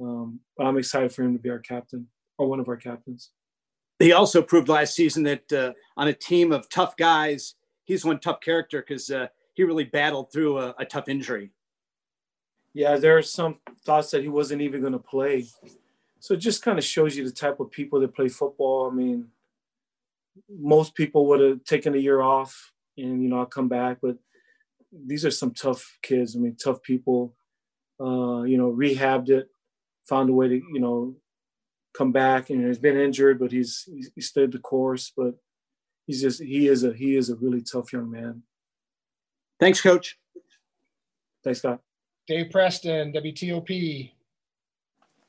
Um, 0.00 0.40
but 0.56 0.66
I'm 0.66 0.76
excited 0.76 1.12
for 1.12 1.22
him 1.22 1.34
to 1.34 1.42
be 1.42 1.50
our 1.50 1.58
captain 1.58 2.08
or 2.36 2.48
one 2.48 2.60
of 2.60 2.68
our 2.68 2.76
captains. 2.76 3.30
He 3.98 4.12
also 4.12 4.42
proved 4.42 4.68
last 4.68 4.94
season 4.94 5.22
that 5.22 5.52
uh, 5.52 5.72
on 5.96 6.08
a 6.08 6.12
team 6.12 6.52
of 6.52 6.68
tough 6.68 6.96
guys, 6.96 7.54
he's 7.84 8.04
one 8.04 8.18
tough 8.18 8.40
character 8.40 8.80
because 8.80 9.08
uh, 9.10 9.28
he 9.54 9.62
really 9.62 9.84
battled 9.84 10.32
through 10.32 10.58
a, 10.58 10.74
a 10.78 10.84
tough 10.84 11.08
injury. 11.08 11.50
Yeah, 12.74 12.96
there 12.96 13.16
are 13.16 13.22
some 13.22 13.58
thoughts 13.86 14.10
that 14.10 14.22
he 14.22 14.28
wasn't 14.28 14.60
even 14.60 14.82
going 14.82 14.92
to 14.92 14.98
play. 14.98 15.46
So 16.20 16.34
it 16.34 16.38
just 16.38 16.62
kind 16.62 16.78
of 16.78 16.84
shows 16.84 17.16
you 17.16 17.24
the 17.24 17.30
type 17.30 17.58
of 17.60 17.70
people 17.70 18.00
that 18.00 18.14
play 18.14 18.28
football. 18.28 18.90
I 18.90 18.94
mean, 18.94 19.28
most 20.48 20.94
people 20.94 21.26
would 21.26 21.40
have 21.40 21.64
taken 21.64 21.94
a 21.94 21.98
year 21.98 22.20
off 22.20 22.72
and 22.98 23.22
you 23.22 23.28
know 23.28 23.38
I'll 23.38 23.46
come 23.46 23.68
back, 23.68 23.98
but 24.02 24.16
these 24.92 25.24
are 25.24 25.30
some 25.30 25.52
tough 25.52 25.98
kids. 26.02 26.36
I 26.36 26.38
mean, 26.38 26.56
tough 26.56 26.82
people. 26.82 27.34
Uh, 27.98 28.42
you 28.42 28.58
know, 28.58 28.70
rehabbed 28.70 29.30
it, 29.30 29.48
found 30.06 30.28
a 30.28 30.32
way 30.32 30.48
to 30.48 30.54
you 30.54 30.80
know 30.80 31.14
come 31.96 32.12
back, 32.12 32.50
and 32.50 32.66
he's 32.66 32.78
been 32.78 32.96
injured, 32.96 33.38
but 33.38 33.52
he's 33.52 33.88
he 34.14 34.20
stayed 34.20 34.52
the 34.52 34.58
course. 34.58 35.12
But 35.16 35.34
he's 36.06 36.20
just 36.20 36.42
he 36.42 36.68
is 36.68 36.84
a 36.84 36.92
he 36.92 37.16
is 37.16 37.30
a 37.30 37.36
really 37.36 37.62
tough 37.62 37.92
young 37.92 38.10
man. 38.10 38.42
Thanks, 39.58 39.80
Coach. 39.80 40.18
Thanks, 41.42 41.60
Scott. 41.60 41.80
Dave 42.26 42.50
Preston, 42.50 43.12
WTOP. 43.12 44.10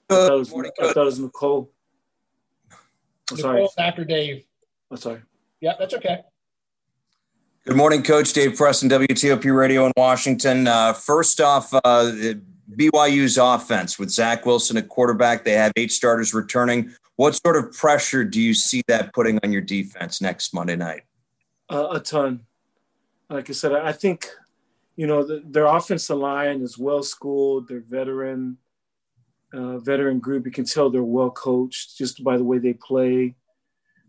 Good 0.10 0.50
morning. 0.50 0.72
I 0.82 0.94
thought 0.94 1.02
it 1.02 1.06
was 1.06 1.20
Nicole. 1.20 1.72
I'm 3.30 3.38
sorry. 3.38 3.68
after 3.78 4.04
Dave. 4.04 4.47
I'm 4.90 4.98
sorry. 4.98 5.22
Yeah, 5.60 5.74
that's 5.78 5.94
okay. 5.94 6.22
Good 7.66 7.76
morning, 7.76 8.02
Coach 8.02 8.32
Dave 8.32 8.56
Preston, 8.56 8.90
WTOP 8.90 9.54
Radio 9.54 9.86
in 9.86 9.92
Washington. 9.98 10.68
Uh, 10.68 10.94
first 10.94 11.42
off, 11.42 11.74
uh, 11.74 12.12
BYU's 12.76 13.38
offense 13.38 14.00
with 14.00 14.10
Zach 14.10 14.46
Wilson 14.46 14.78
at 14.78 14.88
quarterback, 14.88 15.44
they 15.44 15.54
have 15.54 15.74
eight 15.76 15.92
starters 15.92 16.34
returning. 16.34 16.94
What 17.18 17.36
sort 17.36 17.58
of 17.58 17.74
pressure 17.74 18.24
do 18.24 18.40
you 18.40 18.54
see 18.54 18.84
that 18.88 19.14
putting 19.14 19.40
on 19.44 19.52
your 19.52 19.62
defense 19.62 20.22
next 20.22 20.54
Monday 20.54 20.76
night? 20.76 21.02
Uh, 21.70 21.90
a 21.92 22.00
ton. 22.00 22.46
Like 23.30 23.50
I 23.50 23.54
said, 23.54 23.74
I 23.74 23.92
think 23.92 24.30
you 24.96 25.08
know 25.08 25.26
the, 25.26 25.44
their 25.46 25.66
offensive 25.66 26.18
line 26.18 26.62
is 26.62 26.78
well 26.78 27.04
schooled. 27.04 27.68
They're 27.68 27.82
veteran, 27.82 28.58
uh, 29.54 29.80
veteran 29.80 30.20
group. 30.20 30.46
You 30.46 30.52
can 30.52 30.64
tell 30.64 30.90
they're 30.90 31.04
well 31.04 31.32
coached 31.32 31.98
just 31.98 32.24
by 32.24 32.38
the 32.38 32.46
way 32.46 32.60
they 32.60 32.74
play 32.74 33.36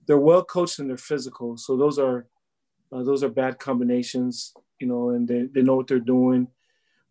they're 0.09 0.19
well 0.19 0.43
coached 0.43 0.81
and 0.81 0.89
they're 0.89 0.97
physical. 0.97 1.57
So 1.57 1.77
those 1.77 1.99
are 1.99 2.27
uh, 2.91 3.03
those 3.03 3.23
are 3.23 3.29
bad 3.29 3.59
combinations, 3.59 4.55
you 4.81 4.89
know, 4.89 5.11
and 5.11 5.29
they, 5.29 5.43
they 5.53 5.63
know 5.63 5.77
what 5.77 5.87
they're 5.87 6.01
doing. 6.01 6.49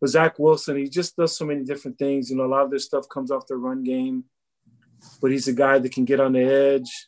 But 0.01 0.10
Zach 0.10 0.39
Wilson, 0.39 0.77
he 0.77 0.89
just 0.89 1.16
does 1.16 1.38
so 1.38 1.46
many 1.46 1.63
different 1.63 2.00
things. 2.00 2.30
You 2.30 2.38
know, 2.38 2.46
a 2.46 2.48
lot 2.48 2.63
of 2.63 2.72
their 2.72 2.80
stuff 2.80 3.08
comes 3.08 3.30
off 3.32 3.48
the 3.48 3.56
run 3.56 3.84
game, 3.84 4.25
but 5.22 5.32
he's 5.32 5.48
a 5.48 5.54
guy 5.54 5.77
that 5.77 5.92
can 5.92 6.06
get 6.06 6.20
on 6.20 6.34
the 6.34 6.42
edge. 6.42 7.08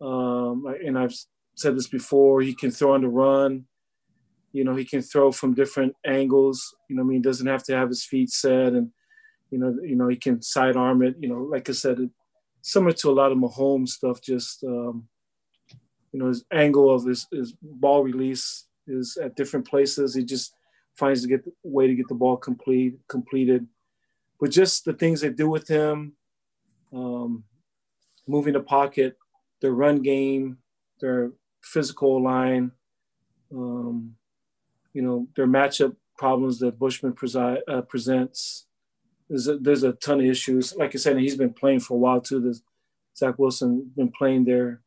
Um, 0.00 0.66
and 0.84 0.98
I've 0.98 1.14
said 1.54 1.74
this 1.74 1.88
before, 1.88 2.42
he 2.42 2.54
can 2.54 2.70
throw 2.70 2.92
on 2.92 3.00
the 3.00 3.08
run. 3.08 3.64
You 4.52 4.64
know, 4.64 4.76
he 4.76 4.84
can 4.84 5.02
throw 5.02 5.32
from 5.32 5.54
different 5.54 5.94
angles. 6.06 6.74
You 6.88 6.96
know, 6.96 7.02
I 7.02 7.06
mean, 7.06 7.18
he 7.18 7.22
doesn't 7.22 7.46
have 7.46 7.64
to 7.64 7.76
have 7.76 7.88
his 7.88 8.04
feet 8.04 8.30
set, 8.30 8.72
and 8.74 8.90
you 9.50 9.58
know, 9.58 9.74
you 9.82 9.96
know, 9.96 10.08
he 10.08 10.16
can 10.16 10.42
sidearm 10.42 11.02
it. 11.02 11.16
You 11.18 11.28
know, 11.28 11.42
like 11.42 11.68
I 11.68 11.72
said, 11.72 12.10
similar 12.62 12.92
to 12.92 13.10
a 13.10 13.12
lot 13.12 13.32
of 13.32 13.38
Mahomes 13.38 13.90
stuff. 13.90 14.20
Just 14.20 14.64
um, 14.64 15.08
you 16.12 16.18
know, 16.18 16.28
his 16.28 16.44
angle 16.52 16.94
of 16.94 17.04
his, 17.04 17.26
his 17.30 17.52
ball 17.60 18.02
release 18.02 18.66
is 18.86 19.16
at 19.16 19.36
different 19.36 19.66
places. 19.66 20.14
He 20.14 20.24
just 20.24 20.54
finds 20.96 21.22
to 21.22 21.28
get 21.28 21.44
way 21.62 21.86
to 21.86 21.94
get 21.94 22.08
the 22.08 22.14
ball 22.14 22.36
complete 22.36 22.98
completed. 23.08 23.66
But 24.40 24.50
just 24.50 24.84
the 24.84 24.92
things 24.92 25.20
they 25.20 25.30
do 25.30 25.48
with 25.48 25.68
him, 25.68 26.14
um, 26.92 27.44
moving 28.26 28.54
the 28.54 28.60
pocket, 28.60 29.16
their 29.60 29.72
run 29.72 30.00
game, 30.02 30.58
their 31.00 31.32
physical 31.62 32.22
line, 32.22 32.70
um, 33.52 34.14
you 34.94 35.02
know, 35.02 35.28
their 35.36 35.46
matchup 35.46 35.96
problems 36.16 36.58
that 36.60 36.78
Bushman 36.78 37.12
presi- 37.12 37.60
uh, 37.68 37.82
presents 37.82 38.66
there's 39.28 39.48
a, 39.48 39.58
there's 39.58 39.82
a 39.82 39.92
ton 39.92 40.20
of 40.20 40.26
issues. 40.26 40.74
Like 40.76 40.94
I 40.94 40.98
said, 40.98 41.18
he's 41.18 41.36
been 41.36 41.52
playing 41.52 41.80
for 41.80 41.94
a 41.94 41.98
while 41.98 42.20
too. 42.20 42.40
There's, 42.40 42.62
Zach 43.16 43.38
Wilson 43.38 43.90
been 43.96 44.12
playing 44.12 44.44
there 44.44 44.80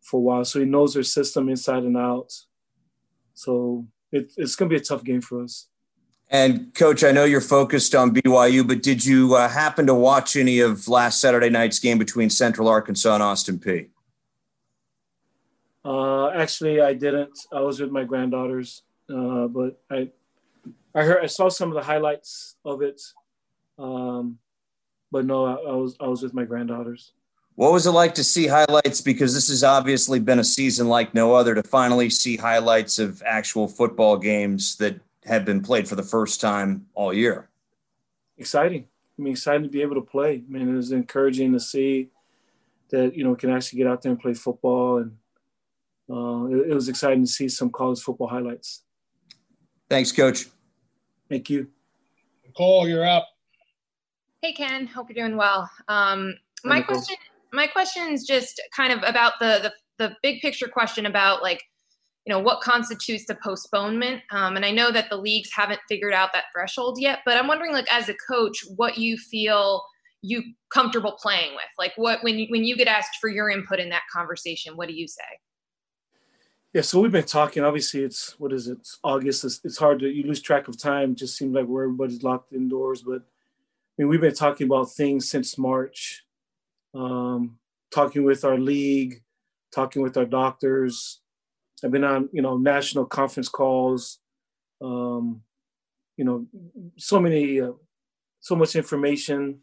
for 0.00 0.18
a 0.18 0.20
while, 0.20 0.44
so 0.44 0.60
he 0.60 0.64
knows 0.64 0.94
their 0.94 1.02
system 1.02 1.48
inside 1.48 1.82
and 1.82 1.96
out. 1.96 2.32
So 3.34 3.86
it, 4.12 4.32
it's 4.36 4.54
going 4.54 4.68
to 4.68 4.74
be 4.74 4.80
a 4.80 4.84
tough 4.84 5.02
game 5.02 5.20
for 5.20 5.42
us. 5.42 5.66
And 6.30 6.72
coach, 6.74 7.04
I 7.04 7.12
know 7.12 7.24
you're 7.24 7.42
focused 7.42 7.94
on 7.94 8.14
BYU, 8.14 8.66
but 8.66 8.82
did 8.82 9.04
you 9.04 9.34
uh, 9.34 9.48
happen 9.48 9.86
to 9.86 9.94
watch 9.94 10.34
any 10.34 10.60
of 10.60 10.88
last 10.88 11.20
Saturday 11.20 11.50
night's 11.50 11.78
game 11.78 11.98
between 11.98 12.30
Central 12.30 12.68
Arkansas 12.68 13.12
and 13.14 13.22
Austin 13.22 13.58
Peay? 13.58 13.88
Uh, 15.84 16.30
actually, 16.30 16.80
I 16.80 16.94
didn't. 16.94 17.38
I 17.52 17.60
was 17.60 17.80
with 17.80 17.90
my 17.90 18.04
granddaughters, 18.04 18.82
uh, 19.10 19.46
but 19.48 19.82
I, 19.90 20.10
I 20.94 21.02
heard, 21.02 21.22
I 21.22 21.26
saw 21.26 21.48
some 21.48 21.68
of 21.68 21.74
the 21.74 21.82
highlights 21.82 22.56
of 22.64 22.80
it. 22.80 23.02
Um, 23.82 24.38
but 25.10 25.26
no, 25.26 25.44
I, 25.44 25.54
I 25.54 25.74
was 25.74 25.96
I 26.00 26.06
was 26.06 26.22
with 26.22 26.32
my 26.32 26.44
granddaughters. 26.44 27.12
What 27.54 27.72
was 27.72 27.86
it 27.86 27.90
like 27.90 28.14
to 28.14 28.24
see 28.24 28.46
highlights? 28.46 29.02
Because 29.02 29.34
this 29.34 29.48
has 29.48 29.62
obviously 29.62 30.20
been 30.20 30.38
a 30.38 30.44
season 30.44 30.88
like 30.88 31.12
no 31.12 31.34
other 31.34 31.54
to 31.54 31.62
finally 31.62 32.08
see 32.08 32.36
highlights 32.36 32.98
of 32.98 33.22
actual 33.26 33.68
football 33.68 34.16
games 34.16 34.76
that 34.76 35.00
have 35.24 35.44
been 35.44 35.60
played 35.60 35.86
for 35.86 35.96
the 35.96 36.02
first 36.02 36.40
time 36.40 36.86
all 36.94 37.12
year. 37.12 37.50
exciting. 38.38 38.86
I 39.18 39.22
mean, 39.22 39.32
exciting 39.32 39.64
to 39.64 39.68
be 39.68 39.82
able 39.82 39.96
to 39.96 40.00
play. 40.00 40.42
I 40.48 40.50
mean, 40.50 40.68
it 40.68 40.74
was 40.74 40.92
encouraging 40.92 41.52
to 41.52 41.60
see 41.60 42.08
that 42.90 43.14
you 43.16 43.24
know 43.24 43.30
we 43.30 43.36
can 43.36 43.50
actually 43.50 43.78
get 43.78 43.88
out 43.88 44.00
there 44.00 44.12
and 44.12 44.20
play 44.20 44.34
football, 44.34 44.98
and 44.98 45.16
uh, 46.08 46.46
it, 46.46 46.70
it 46.70 46.74
was 46.74 46.88
exciting 46.88 47.24
to 47.24 47.30
see 47.30 47.48
some 47.48 47.70
college 47.70 48.00
football 48.00 48.28
highlights. 48.28 48.82
Thanks, 49.90 50.12
Coach. 50.12 50.46
Thank 51.28 51.50
you. 51.50 51.68
Nicole, 52.46 52.88
you're 52.88 53.06
up. 53.06 53.31
Hey 54.42 54.52
Ken, 54.52 54.88
hope 54.88 55.08
you're 55.08 55.24
doing 55.24 55.38
well. 55.38 55.70
Um, 55.86 56.34
my 56.64 56.80
question, 56.80 57.14
my 57.52 57.68
question 57.68 58.08
is 58.08 58.24
just 58.24 58.60
kind 58.74 58.92
of 58.92 58.98
about 59.08 59.34
the, 59.38 59.60
the 59.62 59.72
the 60.04 60.16
big 60.20 60.40
picture 60.40 60.66
question 60.66 61.06
about 61.06 61.42
like, 61.44 61.62
you 62.26 62.32
know, 62.32 62.40
what 62.40 62.60
constitutes 62.60 63.24
the 63.26 63.36
postponement. 63.36 64.20
Um, 64.32 64.56
and 64.56 64.64
I 64.64 64.72
know 64.72 64.90
that 64.90 65.10
the 65.10 65.16
leagues 65.16 65.50
haven't 65.54 65.78
figured 65.88 66.12
out 66.12 66.32
that 66.32 66.46
threshold 66.52 66.98
yet, 67.00 67.20
but 67.24 67.36
I'm 67.36 67.46
wondering, 67.46 67.72
like, 67.72 67.86
as 67.92 68.08
a 68.08 68.14
coach, 68.28 68.64
what 68.74 68.98
you 68.98 69.16
feel 69.16 69.84
you 70.22 70.42
comfortable 70.74 71.16
playing 71.22 71.52
with. 71.52 71.62
Like, 71.78 71.92
what 71.94 72.24
when 72.24 72.36
you, 72.36 72.48
when 72.48 72.64
you 72.64 72.76
get 72.76 72.88
asked 72.88 73.18
for 73.20 73.30
your 73.30 73.48
input 73.48 73.78
in 73.78 73.90
that 73.90 74.02
conversation, 74.12 74.76
what 74.76 74.88
do 74.88 74.94
you 74.94 75.06
say? 75.06 75.22
Yeah, 76.72 76.82
so 76.82 77.00
we've 77.00 77.12
been 77.12 77.22
talking. 77.22 77.62
Obviously, 77.62 78.00
it's 78.00 78.36
what 78.40 78.52
is 78.52 78.66
it? 78.66 78.78
It's 78.78 78.98
August. 79.04 79.44
It's, 79.44 79.60
it's 79.62 79.78
hard 79.78 80.00
to 80.00 80.08
you 80.08 80.24
lose 80.24 80.42
track 80.42 80.66
of 80.66 80.80
time. 80.80 81.12
It 81.12 81.18
just 81.18 81.36
seems 81.36 81.54
like 81.54 81.66
where 81.66 81.84
everybody's 81.84 82.24
locked 82.24 82.52
indoors, 82.52 83.02
but 83.02 83.22
mean, 84.02 84.08
we've 84.08 84.20
been 84.20 84.34
talking 84.34 84.66
about 84.66 84.90
things 84.90 85.30
since 85.30 85.56
March, 85.56 86.24
um, 86.92 87.58
talking 87.94 88.24
with 88.24 88.44
our 88.44 88.58
league, 88.58 89.22
talking 89.72 90.02
with 90.02 90.16
our 90.16 90.24
doctors. 90.24 91.20
I've 91.84 91.92
been 91.92 92.02
on, 92.02 92.28
you 92.32 92.42
know, 92.42 92.56
national 92.56 93.06
conference 93.06 93.48
calls. 93.48 94.18
Um, 94.80 95.42
you 96.16 96.24
know, 96.24 96.46
so 96.96 97.20
many, 97.20 97.60
uh, 97.60 97.72
so 98.40 98.56
much 98.56 98.74
information 98.74 99.60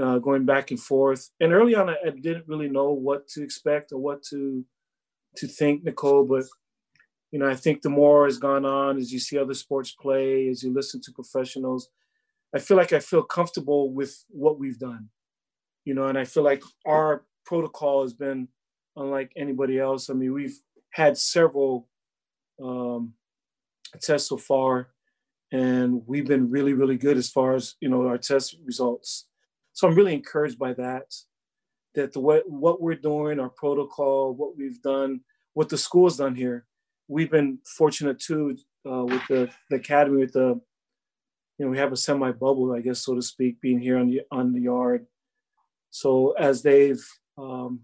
uh, 0.00 0.18
going 0.18 0.46
back 0.46 0.70
and 0.70 0.80
forth. 0.80 1.30
And 1.38 1.52
early 1.52 1.74
on, 1.74 1.90
I, 1.90 1.96
I 2.06 2.10
didn't 2.10 2.48
really 2.48 2.68
know 2.68 2.92
what 2.92 3.28
to 3.28 3.42
expect 3.42 3.92
or 3.92 3.98
what 3.98 4.22
to 4.30 4.64
to 5.36 5.46
think, 5.46 5.84
Nicole. 5.84 6.24
But 6.24 6.44
you 7.30 7.38
know, 7.38 7.48
I 7.48 7.54
think 7.54 7.82
the 7.82 7.90
more 7.90 8.24
has 8.24 8.38
gone 8.38 8.64
on 8.64 8.96
as 8.96 9.12
you 9.12 9.18
see 9.18 9.38
other 9.38 9.54
sports 9.54 9.92
play, 9.92 10.48
as 10.48 10.62
you 10.62 10.72
listen 10.72 11.02
to 11.02 11.12
professionals, 11.12 11.90
I 12.56 12.58
feel 12.58 12.78
like 12.78 12.94
I 12.94 13.00
feel 13.00 13.22
comfortable 13.22 13.92
with 13.92 14.24
what 14.30 14.58
we've 14.58 14.78
done, 14.78 15.10
you 15.84 15.92
know, 15.92 16.06
and 16.06 16.18
I 16.18 16.24
feel 16.24 16.42
like 16.42 16.62
our 16.86 17.26
protocol 17.44 18.00
has 18.00 18.14
been 18.14 18.48
unlike 18.96 19.30
anybody 19.36 19.78
else. 19.78 20.08
I 20.08 20.14
mean, 20.14 20.32
we've 20.32 20.58
had 20.88 21.18
several 21.18 21.86
um, 22.62 23.12
tests 24.00 24.30
so 24.30 24.38
far, 24.38 24.88
and 25.52 26.00
we've 26.06 26.26
been 26.26 26.48
really, 26.50 26.72
really 26.72 26.96
good 26.96 27.18
as 27.18 27.28
far 27.28 27.54
as 27.54 27.74
you 27.80 27.90
know 27.90 28.06
our 28.06 28.16
test 28.16 28.56
results. 28.64 29.26
So 29.74 29.86
I'm 29.86 29.94
really 29.94 30.14
encouraged 30.14 30.58
by 30.58 30.72
that. 30.72 31.14
That 31.94 32.14
the 32.14 32.20
what 32.20 32.48
what 32.48 32.80
we're 32.80 32.94
doing, 32.94 33.38
our 33.38 33.50
protocol, 33.50 34.32
what 34.32 34.56
we've 34.56 34.80
done, 34.80 35.20
what 35.52 35.68
the 35.68 35.76
school's 35.76 36.16
done 36.16 36.34
here, 36.34 36.64
we've 37.06 37.30
been 37.30 37.58
fortunate 37.76 38.18
too 38.18 38.56
uh, 38.90 39.04
with 39.04 39.22
the, 39.28 39.50
the 39.68 39.76
academy 39.76 40.20
with 40.20 40.32
the 40.32 40.58
you 41.58 41.64
know, 41.64 41.70
we 41.70 41.78
have 41.78 41.92
a 41.92 41.96
semi 41.96 42.32
bubble, 42.32 42.72
I 42.72 42.80
guess, 42.80 43.00
so 43.00 43.14
to 43.14 43.22
speak, 43.22 43.60
being 43.60 43.80
here 43.80 43.98
on 43.98 44.08
the 44.08 44.22
on 44.30 44.52
the 44.52 44.60
yard. 44.60 45.06
So 45.90 46.32
as 46.32 46.62
they've 46.62 47.02
um, 47.38 47.80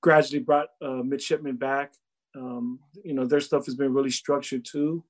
gradually 0.00 0.40
brought 0.40 0.68
uh, 0.82 1.02
midshipmen 1.04 1.56
back, 1.56 1.92
um, 2.34 2.80
you 3.04 3.14
know, 3.14 3.24
their 3.24 3.40
stuff 3.40 3.66
has 3.66 3.76
been 3.76 3.94
really 3.94 4.10
structured 4.10 4.64
too, 4.64 5.04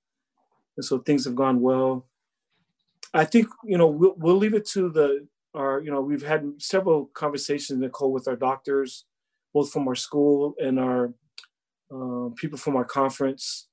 and 0.77 0.85
so 0.85 0.99
things 0.99 1.25
have 1.25 1.35
gone 1.35 1.61
well. 1.61 2.07
I 3.15 3.25
think 3.25 3.49
you 3.65 3.79
know 3.79 3.87
we'll, 3.87 4.15
we'll 4.19 4.37
leave 4.37 4.55
it 4.55 4.67
to 4.71 4.91
the 4.91 5.27
our 5.55 5.81
you 5.81 5.91
know 5.91 6.03
we've 6.03 6.27
had 6.27 6.45
several 6.59 7.07
conversations 7.07 7.81
Nicole 7.81 8.13
with 8.13 8.29
our 8.29 8.37
doctors, 8.37 9.07
both 9.55 9.73
from 9.73 9.89
our 9.89 9.95
school 9.95 10.55
and 10.63 10.79
our 10.79 11.15
uh, 11.91 12.29
people 12.37 12.59
from 12.59 12.77
our 12.77 12.85
conference 12.85 13.69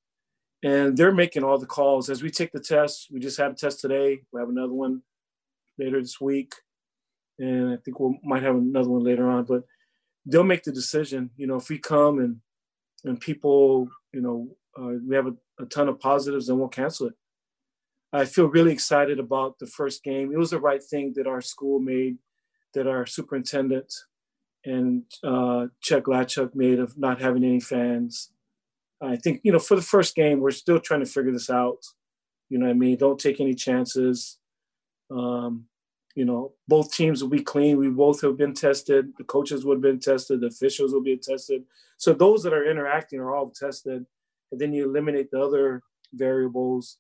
and 0.64 0.98
they're 0.98 1.12
making 1.12 1.44
all 1.44 1.58
the 1.58 1.66
calls 1.66 2.10
as 2.10 2.24
we 2.24 2.30
take 2.30 2.52
the 2.52 2.60
test. 2.60 3.10
We 3.12 3.20
just 3.20 3.38
had 3.38 3.52
a 3.52 3.56
test 3.56 3.82
today. 3.82 4.22
We 4.32 4.40
have 4.40 4.50
another 4.50 4.74
one 4.74 5.02
later 5.78 6.02
this 6.02 6.22
week, 6.22 6.54
and 7.38 7.74
I 7.74 7.78
think 7.78 8.00
we 8.00 8.20
might 8.24 8.44
have 8.44 8.56
another 8.56 8.90
one 8.90 9.04
later 9.04 9.30
on. 9.30 9.44
But 9.44 9.64
they'll 10.26 10.44
make 10.44 10.64
the 10.64 10.72
decision. 10.72 11.30
You 11.36 11.48
know, 11.48 11.58
if 11.58 11.70
we 11.70 11.78
come 11.78 12.20
and 12.20 12.38
and 13.04 13.20
people, 13.20 13.90
you 14.14 14.22
know, 14.22 14.56
uh, 14.80 14.98
we 15.06 15.16
have 15.16 15.28
a, 15.28 15.36
a 15.60 15.66
ton 15.66 15.90
of 15.90 16.00
positives, 16.00 16.48
then 16.48 16.58
we'll 16.58 16.70
cancel 16.70 17.08
it. 17.08 17.14
I 18.14 18.26
feel 18.26 18.46
really 18.46 18.72
excited 18.72 19.20
about 19.20 19.60
the 19.60 19.66
first 19.66 20.04
game. 20.04 20.32
It 20.32 20.38
was 20.38 20.52
the 20.52 20.60
right 20.60 20.82
thing 20.82 21.14
that 21.16 21.28
our 21.28 21.42
school 21.42 21.80
made, 21.80 22.18
that 22.76 22.88
our 22.88 23.06
superintendent 23.06 23.92
and 24.66 25.04
uh, 25.24 25.68
Chuck 25.82 26.06
Gladchuk 26.06 26.56
made 26.56 26.80
of 26.80 26.98
not 26.98 27.20
having 27.20 27.44
any 27.44 27.60
fans. 27.60 28.30
I 29.04 29.18
think, 29.18 29.42
you 29.44 29.52
know, 29.52 29.60
for 29.60 29.76
the 29.76 29.82
first 29.82 30.16
game, 30.16 30.40
we're 30.40 30.52
still 30.52 30.80
trying 30.80 31.02
to 31.02 31.06
figure 31.06 31.32
this 31.32 31.50
out. 31.50 31.80
You 32.50 32.58
know 32.58 32.66
what 32.66 32.72
I 32.72 32.76
mean? 32.76 32.98
Don't 32.98 33.20
take 33.20 33.40
any 33.40 33.54
chances. 33.54 34.38
Um, 35.12 35.66
you 36.16 36.26
know, 36.26 36.54
both 36.68 36.94
teams 36.94 37.22
will 37.22 37.30
be 37.30 37.42
clean. 37.42 37.78
We 37.78 37.90
both 37.90 38.22
have 38.22 38.38
been 38.38 38.54
tested. 38.54 39.12
The 39.18 39.24
coaches 39.24 39.66
would 39.66 39.76
have 39.76 39.82
been 39.82 40.00
tested. 40.00 40.42
The 40.42 40.48
officials 40.48 40.94
will 40.94 41.02
be 41.02 41.18
tested. 41.18 41.64
So 41.98 42.14
those 42.14 42.44
that 42.44 42.54
are 42.54 42.70
interacting 42.70 43.20
are 43.20 43.36
all 43.36 43.50
tested. 43.50 44.06
And 44.52 44.62
then 44.62 44.74
you 44.74 44.88
eliminate 44.88 45.32
the 45.32 45.42
other 45.42 45.82
variables. 46.14 46.98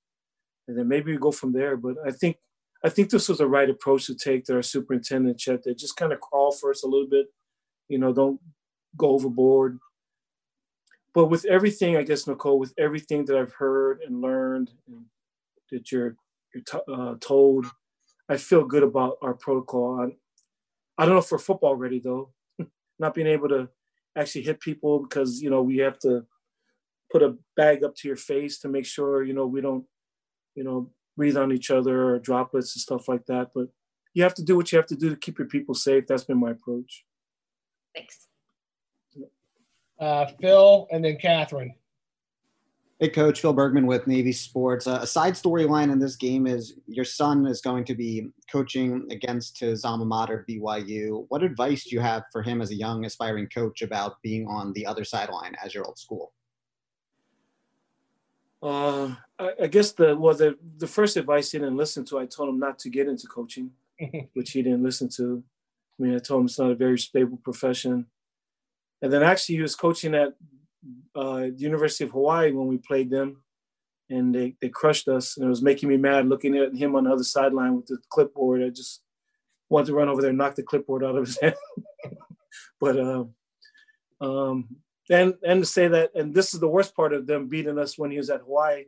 And 0.67 0.77
then 0.77 0.87
maybe 0.87 1.11
we 1.11 1.17
go 1.17 1.31
from 1.31 1.53
there. 1.53 1.77
But 1.77 1.97
I 2.05 2.11
think 2.11 2.37
I 2.83 2.89
think 2.89 3.09
this 3.09 3.29
was 3.29 3.37
the 3.37 3.47
right 3.47 3.69
approach 3.69 4.07
to 4.07 4.15
take 4.15 4.45
to 4.45 4.55
our 4.55 4.61
superintendent 4.61 5.37
Chet 5.37 5.63
that 5.63 5.77
just 5.77 5.95
kind 5.95 6.11
of 6.11 6.19
crawl 6.19 6.51
first 6.51 6.83
a 6.83 6.87
little 6.87 7.07
bit. 7.07 7.27
You 7.87 7.99
know, 7.99 8.11
don't 8.11 8.41
go 8.97 9.09
overboard 9.09 9.79
but 11.13 11.27
with 11.27 11.45
everything, 11.45 11.95
I 11.95 12.03
guess 12.03 12.27
Nicole, 12.27 12.59
with 12.59 12.73
everything 12.77 13.25
that 13.25 13.37
I've 13.37 13.53
heard 13.53 14.01
and 14.05 14.21
learned, 14.21 14.71
and 14.87 15.05
that 15.71 15.91
you're 15.91 16.15
you're 16.53 16.63
t- 16.63 16.91
uh, 16.91 17.15
told, 17.19 17.67
I 18.29 18.37
feel 18.37 18.65
good 18.65 18.83
about 18.83 19.17
our 19.21 19.33
protocol. 19.33 20.01
I, 20.01 21.01
I 21.01 21.05
don't 21.05 21.15
know 21.15 21.21
if 21.21 21.31
we're 21.31 21.37
football 21.37 21.75
ready 21.75 21.99
though, 21.99 22.31
not 22.99 23.13
being 23.13 23.27
able 23.27 23.49
to 23.49 23.69
actually 24.17 24.43
hit 24.43 24.59
people 24.59 24.99
because 24.99 25.41
you 25.41 25.49
know 25.49 25.61
we 25.61 25.77
have 25.77 25.99
to 25.99 26.25
put 27.11 27.21
a 27.21 27.35
bag 27.55 27.83
up 27.83 27.95
to 27.95 28.07
your 28.07 28.17
face 28.17 28.59
to 28.59 28.67
make 28.67 28.85
sure 28.85 29.23
you 29.23 29.33
know 29.33 29.45
we 29.45 29.61
don't 29.61 29.85
you 30.55 30.63
know 30.63 30.89
breathe 31.15 31.37
on 31.37 31.51
each 31.51 31.69
other 31.69 32.09
or 32.09 32.19
droplets 32.19 32.75
and 32.75 32.81
stuff 32.81 33.07
like 33.07 33.25
that. 33.27 33.51
But 33.53 33.67
you 34.15 34.23
have 34.23 34.33
to 34.35 34.43
do 34.43 34.55
what 34.55 34.71
you 34.71 34.77
have 34.77 34.87
to 34.87 34.95
do 34.95 35.11
to 35.11 35.15
keep 35.15 35.37
your 35.37 35.47
people 35.47 35.75
safe. 35.75 36.07
That's 36.07 36.23
been 36.23 36.39
my 36.39 36.51
approach. 36.51 37.05
Thanks 37.95 38.32
uh, 40.03 40.27
Phil, 40.41 40.87
and 40.91 41.03
then 41.03 41.17
Catherine. 41.17 41.73
Hey, 42.99 43.09
Coach 43.09 43.41
Phil 43.41 43.53
Bergman 43.53 43.87
with 43.87 44.05
Navy 44.05 44.31
Sports. 44.31 44.85
Uh, 44.85 44.99
a 45.01 45.07
side 45.07 45.33
storyline 45.33 45.91
in 45.91 45.99
this 45.99 46.15
game 46.15 46.45
is 46.45 46.75
your 46.87 47.05
son 47.05 47.47
is 47.47 47.61
going 47.61 47.85
to 47.85 47.95
be 47.95 48.29
coaching 48.51 49.07
against 49.11 49.59
his 49.59 49.83
alma 49.83 50.05
mater, 50.05 50.45
BYU. 50.47 51.25
What 51.29 51.41
advice 51.41 51.85
do 51.85 51.95
you 51.95 52.01
have 52.01 52.23
for 52.31 52.41
him 52.41 52.61
as 52.61 52.71
a 52.71 52.75
young 52.75 53.05
aspiring 53.05 53.47
coach 53.47 53.81
about 53.81 54.21
being 54.21 54.47
on 54.47 54.73
the 54.73 54.85
other 54.85 55.03
sideline 55.03 55.55
as 55.63 55.73
your 55.73 55.85
old 55.85 55.97
school? 55.97 56.33
Uh, 58.61 59.15
I, 59.39 59.53
I, 59.63 59.67
guess 59.67 59.91
the 59.91 60.15
well 60.15 60.35
the 60.35 60.57
the 60.77 60.87
first 60.87 61.17
advice 61.17 61.51
he 61.51 61.59
didn't 61.59 61.75
listen 61.75 62.05
to. 62.05 62.19
I 62.19 62.25
told 62.25 62.47
him 62.47 62.59
not 62.59 62.79
to 62.79 62.89
get 62.89 63.09
into 63.09 63.27
coaching, 63.27 63.71
which 64.33 64.51
he 64.51 64.61
didn't 64.61 64.83
listen 64.83 65.09
to. 65.17 65.43
I 65.99 66.03
mean, 66.03 66.15
I 66.15 66.19
told 66.19 66.41
him 66.41 66.45
it's 66.45 66.59
not 66.59 66.71
a 66.71 66.75
very 66.75 66.99
stable 66.99 67.39
profession. 67.43 68.07
And 69.03 69.11
then 69.11 69.21
actually, 69.21 69.57
he 69.57 69.61
was 69.61 69.75
coaching 69.75 70.15
at 70.15 70.33
uh, 71.13 71.47
University 71.57 72.05
of 72.05 72.11
Hawaii 72.11 72.53
when 72.53 72.67
we 72.67 72.77
played 72.77 73.09
them, 73.09 73.43
and 74.09 74.33
they, 74.33 74.55
they 74.61 74.69
crushed 74.69 75.09
us. 75.09 75.35
And 75.35 75.45
it 75.45 75.49
was 75.49 75.61
making 75.61 75.89
me 75.89 75.97
mad 75.97 76.29
looking 76.29 76.57
at 76.57 76.73
him 76.73 76.95
on 76.95 77.03
the 77.03 77.11
other 77.11 77.25
sideline 77.25 77.75
with 77.75 77.87
the 77.87 77.97
clipboard. 78.09 78.63
I 78.63 78.69
just 78.69 79.03
wanted 79.69 79.87
to 79.87 79.95
run 79.95 80.07
over 80.07 80.21
there 80.21 80.29
and 80.29 80.37
knock 80.37 80.55
the 80.55 80.63
clipboard 80.63 81.03
out 81.03 81.17
of 81.17 81.25
his 81.25 81.37
hand. 81.41 81.55
but 82.79 82.97
um, 82.97 83.33
um, 84.21 84.69
and 85.09 85.33
and 85.43 85.63
to 85.63 85.65
say 85.65 85.89
that, 85.89 86.11
and 86.15 86.33
this 86.33 86.53
is 86.53 86.61
the 86.61 86.69
worst 86.69 86.95
part 86.95 87.11
of 87.11 87.27
them 87.27 87.49
beating 87.49 87.77
us 87.77 87.97
when 87.97 88.09
he 88.09 88.17
was 88.17 88.29
at 88.29 88.39
Hawaii. 88.39 88.85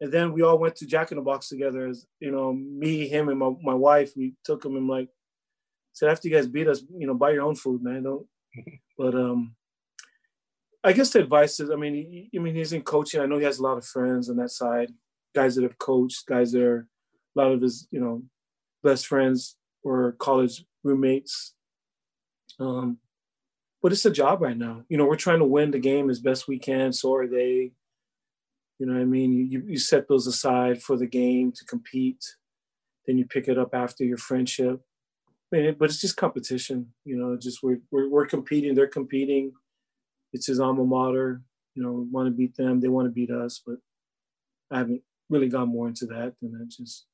And 0.00 0.10
then 0.10 0.32
we 0.32 0.42
all 0.42 0.58
went 0.58 0.74
to 0.76 0.86
Jack 0.86 1.12
in 1.12 1.18
the 1.18 1.22
Box 1.22 1.48
together. 1.48 1.86
As 1.86 2.04
you 2.18 2.32
know, 2.32 2.52
me, 2.52 3.06
him, 3.06 3.28
and 3.28 3.38
my, 3.38 3.52
my 3.62 3.74
wife. 3.74 4.10
We 4.16 4.34
took 4.44 4.64
him 4.64 4.74
and 4.74 4.88
like 4.88 5.08
said, 5.92 6.08
after 6.08 6.26
you 6.26 6.34
guys 6.34 6.48
beat 6.48 6.66
us, 6.66 6.82
you 6.98 7.06
know, 7.06 7.14
buy 7.14 7.30
your 7.30 7.44
own 7.44 7.54
food, 7.54 7.84
man. 7.84 8.02
Don't 8.02 8.26
but 8.98 9.14
um, 9.14 9.54
I 10.84 10.92
guess 10.92 11.10
the 11.10 11.20
advice 11.20 11.60
is, 11.60 11.70
I 11.70 11.76
mean, 11.76 11.94
he, 11.94 12.30
I 12.36 12.40
mean, 12.40 12.54
he's 12.54 12.72
in 12.72 12.82
coaching. 12.82 13.20
I 13.20 13.26
know 13.26 13.38
he 13.38 13.44
has 13.44 13.58
a 13.58 13.62
lot 13.62 13.78
of 13.78 13.84
friends 13.84 14.28
on 14.28 14.36
that 14.36 14.50
side, 14.50 14.90
guys 15.34 15.54
that 15.54 15.62
have 15.62 15.78
coached, 15.78 16.26
guys 16.26 16.52
that 16.52 16.62
are 16.62 16.86
a 17.36 17.40
lot 17.40 17.52
of 17.52 17.60
his, 17.60 17.86
you 17.90 18.00
know, 18.00 18.22
best 18.82 19.06
friends 19.06 19.56
or 19.84 20.12
college 20.12 20.64
roommates. 20.82 21.54
Um, 22.58 22.98
but 23.82 23.92
it's 23.92 24.04
a 24.04 24.10
job 24.10 24.40
right 24.42 24.56
now. 24.56 24.84
You 24.88 24.96
know, 24.96 25.06
we're 25.06 25.16
trying 25.16 25.40
to 25.40 25.44
win 25.44 25.70
the 25.70 25.78
game 25.78 26.10
as 26.10 26.20
best 26.20 26.48
we 26.48 26.58
can. 26.58 26.92
So 26.92 27.14
are 27.14 27.26
they. 27.26 27.72
You 28.78 28.86
know, 28.86 29.00
I 29.00 29.04
mean, 29.04 29.48
you 29.48 29.62
you 29.68 29.78
set 29.78 30.08
those 30.08 30.26
aside 30.26 30.82
for 30.82 30.96
the 30.96 31.06
game 31.06 31.52
to 31.52 31.64
compete, 31.66 32.24
then 33.06 33.16
you 33.16 33.24
pick 33.24 33.46
it 33.46 33.56
up 33.56 33.74
after 33.74 34.02
your 34.02 34.16
friendship. 34.16 34.80
But 35.52 35.90
it's 35.90 36.00
just 36.00 36.16
competition, 36.16 36.92
you 37.04 37.16
know. 37.16 37.36
Just 37.36 37.62
we're, 37.62 37.80
we're 37.90 38.08
we're 38.08 38.26
competing, 38.26 38.74
they're 38.74 38.86
competing. 38.86 39.52
It's 40.32 40.46
his 40.46 40.58
alma 40.58 40.84
mater, 40.84 41.42
you 41.74 41.82
know. 41.82 41.92
We 41.92 42.04
want 42.04 42.26
to 42.26 42.30
beat 42.30 42.56
them, 42.56 42.80
they 42.80 42.88
want 42.88 43.06
to 43.06 43.12
beat 43.12 43.30
us, 43.30 43.60
but 43.64 43.76
I 44.70 44.78
haven't 44.78 45.02
really 45.28 45.50
gone 45.50 45.68
more 45.68 45.88
into 45.88 46.06
that 46.06 46.34
than 46.40 46.52
that. 46.52 46.68
Just 46.68 47.04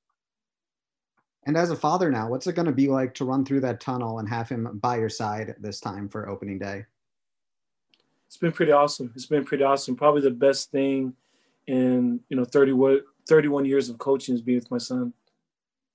and 1.47 1.57
as 1.57 1.71
a 1.71 1.77
father 1.77 2.13
now, 2.13 2.29
what's 2.29 2.47
it 2.47 2.55
going 2.55 2.67
to 2.67 2.73
be 2.73 2.87
like 2.87 3.13
to 3.15 3.25
run 3.25 3.45
through 3.45 3.63
that 3.63 3.81
tunnel 3.81 4.21
and 4.21 4.29
have 4.29 4.49
him 4.49 4.79
by 4.81 4.99
your 4.99 5.09
side 5.09 5.57
this 5.59 5.81
time 5.81 6.09
for 6.09 6.29
opening 6.29 6.61
day? 6.61 6.85
It's 8.29 8.37
been 8.37 8.53
pretty 8.53 8.73
awesome. 8.73 9.13
It's 9.17 9.27
been 9.27 9.45
pretty 9.45 9.65
awesome. 9.65 9.97
Probably 9.97 10.21
the 10.21 10.31
best 10.31 10.71
thing 10.71 11.15
in 11.67 12.21
you 12.29 12.37
know 12.37 12.45
30 12.45 13.01
31 13.29 13.65
years 13.65 13.89
of 13.89 13.99
coaching 13.99 14.35
is 14.35 14.43
being 14.43 14.59
with 14.59 14.71
my 14.71 14.79
son. 14.79 15.13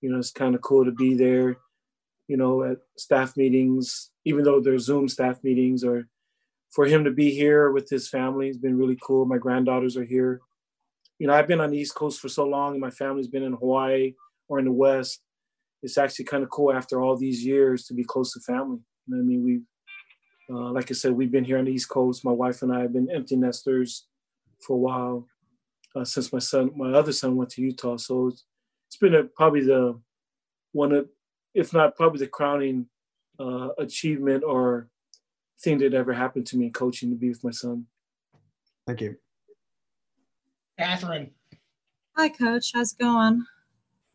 You 0.01 0.11
know, 0.11 0.19
it's 0.19 0.31
kind 0.31 0.55
of 0.55 0.61
cool 0.61 0.83
to 0.83 0.91
be 0.91 1.13
there. 1.15 1.57
You 2.27 2.37
know, 2.37 2.63
at 2.63 2.77
staff 2.97 3.35
meetings, 3.35 4.11
even 4.25 4.43
though 4.43 4.59
they're 4.59 4.79
Zoom 4.79 5.07
staff 5.07 5.43
meetings, 5.43 5.83
or 5.83 6.07
for 6.71 6.85
him 6.85 7.03
to 7.03 7.11
be 7.11 7.31
here 7.31 7.71
with 7.71 7.89
his 7.89 8.09
family 8.09 8.47
has 8.47 8.57
been 8.57 8.77
really 8.77 8.97
cool. 9.01 9.25
My 9.25 9.37
granddaughters 9.37 9.97
are 9.97 10.05
here. 10.05 10.41
You 11.19 11.27
know, 11.27 11.33
I've 11.33 11.47
been 11.47 11.61
on 11.61 11.71
the 11.71 11.77
East 11.77 11.95
Coast 11.95 12.19
for 12.19 12.29
so 12.29 12.45
long, 12.45 12.73
and 12.73 12.81
my 12.81 12.89
family's 12.89 13.27
been 13.27 13.43
in 13.43 13.53
Hawaii 13.53 14.13
or 14.47 14.59
in 14.59 14.65
the 14.65 14.71
West 14.71 15.21
it's 15.83 15.97
actually 15.97 16.25
kind 16.25 16.43
of 16.43 16.49
cool 16.49 16.73
after 16.73 17.01
all 17.01 17.17
these 17.17 17.45
years 17.45 17.83
to 17.85 17.93
be 17.93 18.05
close 18.05 18.31
to 18.33 18.39
family. 18.39 18.79
You 19.05 19.15
know 19.15 19.21
I 19.21 19.25
mean? 19.25 19.43
We, 19.43 19.61
uh, 20.49 20.71
like 20.71 20.89
I 20.89 20.93
said, 20.93 21.11
we've 21.11 21.31
been 21.31 21.43
here 21.43 21.59
on 21.59 21.65
the 21.65 21.71
East 21.71 21.89
Coast. 21.89 22.25
My 22.25 22.31
wife 22.31 22.61
and 22.61 22.73
I 22.73 22.81
have 22.81 22.93
been 22.93 23.11
empty 23.11 23.35
nesters 23.35 24.07
for 24.65 24.75
a 24.75 24.79
while 24.79 25.27
uh, 25.95 26.05
since 26.05 26.31
my 26.31 26.39
son, 26.39 26.71
my 26.75 26.91
other 26.93 27.11
son, 27.11 27.35
went 27.35 27.49
to 27.51 27.61
Utah. 27.61 27.97
So 27.97 28.27
it's, 28.27 28.45
it's 28.87 28.97
been 28.97 29.13
a, 29.13 29.25
probably 29.25 29.61
the 29.61 29.99
one 30.71 30.93
of, 30.93 31.09
if 31.53 31.73
not 31.73 31.95
probably 31.95 32.19
the 32.19 32.27
crowning 32.27 32.87
uh, 33.39 33.69
achievement 33.77 34.43
or 34.43 34.89
thing 35.59 35.77
that 35.79 35.93
ever 35.93 36.13
happened 36.13 36.45
to 36.47 36.57
me 36.57 36.65
in 36.65 36.73
coaching 36.73 37.09
to 37.09 37.15
be 37.15 37.29
with 37.29 37.43
my 37.43 37.51
son. 37.51 37.85
Thank 38.85 39.01
you. 39.01 39.15
Catherine. 40.77 41.31
Hi, 42.17 42.29
Coach. 42.29 42.71
How's 42.73 42.93
it 42.93 42.99
going? 42.99 43.45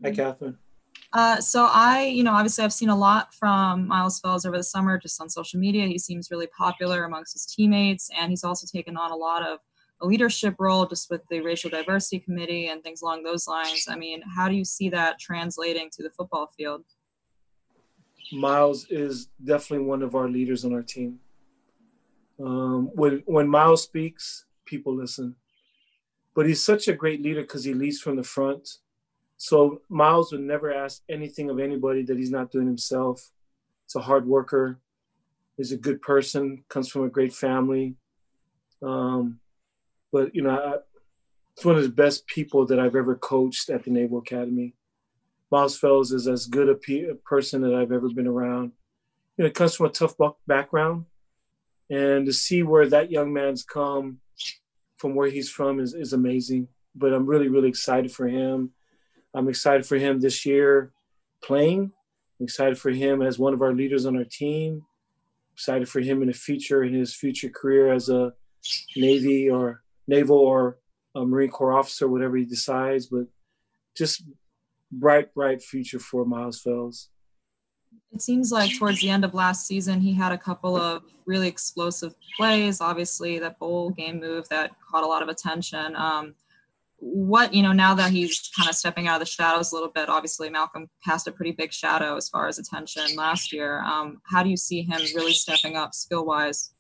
Hi, 0.03 0.11
Catherine. 0.11 0.59
Uh, 1.12 1.40
so 1.40 1.68
I, 1.70 2.05
you 2.05 2.22
know, 2.22 2.33
obviously 2.33 2.64
I've 2.64 2.72
seen 2.72 2.90
a 2.90 2.96
lot 2.96 3.33
from 3.35 3.88
Miles 3.88 4.20
Fells 4.20 4.44
over 4.44 4.57
the 4.57 4.62
summer, 4.62 4.98
just 4.98 5.20
on 5.20 5.31
social 5.31 5.59
media. 5.59 5.87
He 5.87 5.98
seems 5.98 6.31
really 6.31 6.48
popular 6.48 7.05
amongst 7.05 7.33
his 7.33 7.46
teammates, 7.46 8.11
and 8.18 8.31
he's 8.31 8.44
also 8.44 8.66
taken 8.66 8.96
on 8.96 9.11
a 9.11 9.16
lot 9.16 9.46
of 9.46 9.61
a 10.01 10.07
leadership 10.07 10.55
role 10.59 10.87
just 10.87 11.11
with 11.11 11.27
the 11.29 11.40
racial 11.40 11.70
diversity 11.70 12.20
committee 12.20 12.68
and 12.68 12.83
things 12.83 13.03
along 13.03 13.24
those 13.24 13.48
lines. 13.48 13.87
I 13.88 13.96
mean, 13.96 14.22
how 14.37 14.48
do 14.48 14.55
you 14.55 14.64
see 14.64 14.88
that 14.90 15.18
translating 15.18 15.88
to 15.92 16.03
the 16.03 16.11
football 16.11 16.53
field? 16.57 16.85
Miles 18.33 18.87
is 18.91 19.29
definitely 19.43 19.87
one 19.87 20.03
of 20.03 20.14
our 20.14 20.29
leaders 20.29 20.64
on 20.64 20.75
our 20.75 20.83
team. 20.83 21.21
Um, 22.41 22.91
when 22.95 23.23
when 23.27 23.49
Miles 23.49 23.83
speaks, 23.83 24.45
people 24.64 24.95
listen. 24.95 25.37
But 26.35 26.47
he's 26.47 26.62
such 26.62 26.87
a 26.87 26.93
great 26.93 27.23
leader 27.23 27.43
because 27.43 27.64
he 27.64 27.75
leads 27.75 28.01
from 28.01 28.17
the 28.17 28.23
front 28.23 28.69
so 29.38 29.83
Miles 29.88 30.33
would 30.33 30.41
never 30.41 30.75
ask 30.75 31.03
anything 31.09 31.49
of 31.49 31.61
anybody 31.61 32.03
that 32.03 32.19
he's 32.19 32.31
not 32.31 32.51
doing 32.51 32.67
himself. 32.67 33.31
He's 33.87 33.95
a 33.95 34.01
hard 34.01 34.27
worker. 34.27 34.81
He's 35.57 35.71
a 35.71 35.77
good 35.77 36.03
person. 36.03 36.64
Comes 36.69 36.88
from 36.88 37.05
a 37.05 37.09
great 37.09 37.33
family. 37.33 37.95
Um, 38.83 39.38
but 40.12 40.35
you 40.35 40.43
know, 40.43 40.51
I, 40.51 40.75
it's 41.57 41.64
one 41.64 41.77
of 41.77 41.85
the 41.85 41.88
best 41.88 42.27
people 42.27 42.67
that 42.67 42.81
I've 42.81 42.97
ever 42.97 43.14
coached 43.14 43.71
at 43.71 43.85
the 43.85 43.91
Naval 43.91 44.19
Academy. 44.19 44.75
Miles 45.51 45.79
Fells 45.79 46.13
is 46.13 46.29
as 46.29 46.47
good 46.47 46.69
a, 46.69 46.75
pe- 46.75 47.09
a 47.09 47.15
person 47.15 47.63
that 47.63 47.75
I've 47.75 47.93
ever 47.93 48.09
been 48.11 48.27
around. 48.27 48.73
You 49.37 49.45
know, 49.45 49.47
it 49.47 49.55
comes 49.55 49.75
from 49.75 49.87
a 49.87 49.91
tough 49.91 50.15
background, 50.47 51.07
and 51.91 52.27
to 52.27 52.33
see 52.33 52.63
where 52.63 52.89
that 52.89 53.11
young 53.11 53.33
man's 53.33 53.63
come 53.63 54.19
from 54.97 55.15
where 55.15 55.31
he's 55.31 55.49
from 55.49 55.81
is, 55.81 55.95
is 55.95 56.13
amazing. 56.13 56.69
But 56.95 57.15
I'm 57.15 57.27
really, 57.27 57.49
really 57.49 57.69
excited 57.69 58.11
for 58.11 58.27
him 58.27 58.73
I'm 59.35 59.49
excited 59.49 59.87
for 59.87 59.97
him 59.97 60.21
this 60.21 60.47
year 60.47 60.93
playing. 61.43 61.93
I'm 62.41 62.45
excited 62.45 62.79
for 62.79 62.91
him 62.91 63.23
as 63.23 63.39
one 63.39 63.55
of 63.55 63.63
our 63.63 63.73
leaders 63.73 64.07
on 64.07 64.17
our 64.17 64.25
team. 64.25 64.85
Excited 65.53 65.89
for 65.89 66.01
him 66.01 66.23
in 66.23 66.29
the 66.29 66.35
future, 66.35 66.83
in 66.83 66.95
his 66.95 67.15
future 67.15 67.49
career 67.49 67.93
as 67.93 68.09
a 68.09 68.33
Navy 68.97 69.51
or 69.51 69.83
Naval 70.07 70.39
or 70.39 70.79
a 71.15 71.25
Marine 71.25 71.51
Corps 71.51 71.73
officer, 71.73 72.09
whatever 72.09 72.37
he 72.37 72.45
decides. 72.45 73.07
But 73.07 73.27
just 73.97 74.23
bright, 74.90 75.35
bright 75.35 75.62
future 75.62 75.98
for 75.98 76.24
Miles 76.24 76.61
Fells. 76.61 77.09
It 78.12 78.22
seems 78.22 78.51
like 78.51 78.79
towards 78.79 79.01
the 79.01 79.11
end 79.11 79.24
of 79.24 79.35
last 79.35 79.66
season, 79.66 80.01
he 80.01 80.14
had 80.14 80.33
a 80.33 80.38
couple 80.38 80.77
of 80.77 81.03
really 81.27 81.48
explosive 81.48 82.14
plays. 82.37 82.81
Obviously, 82.81 83.38
that 83.38 83.59
bowl 83.59 83.90
game 83.90 84.20
move 84.20 84.48
that 84.48 84.72
caught 84.90 85.05
a 85.05 85.07
lot 85.07 85.22
of 85.22 85.29
attention. 85.29 85.94
Um, 85.94 86.35
what 87.01 87.55
you 87.55 87.62
know 87.62 87.72
now 87.72 87.94
that 87.94 88.11
he's 88.11 88.51
kind 88.57 88.68
of 88.68 88.74
stepping 88.74 89.07
out 89.07 89.16
of 89.16 89.20
the 89.20 89.27
shadows 89.27 89.70
a 89.70 89.74
little 89.74 89.90
bit 89.90 90.09
obviously 90.09 90.51
malcolm 90.51 90.88
cast 91.05 91.29
a 91.29 91.33
pretty 91.33 91.53
big 91.53 91.72
shadow 91.72 92.16
as 92.16 92.29
far 92.29 92.48
as 92.48 92.59
attention 92.59 93.14
last 93.14 93.53
year 93.53 93.81
um, 93.85 94.20
how 94.24 94.42
do 94.42 94.51
you 94.51 94.57
see 94.57 94.83
him 94.83 95.01
really 95.14 95.33
stepping 95.33 95.77
up 95.77 95.94
skill 95.94 96.27
wise 96.27 96.72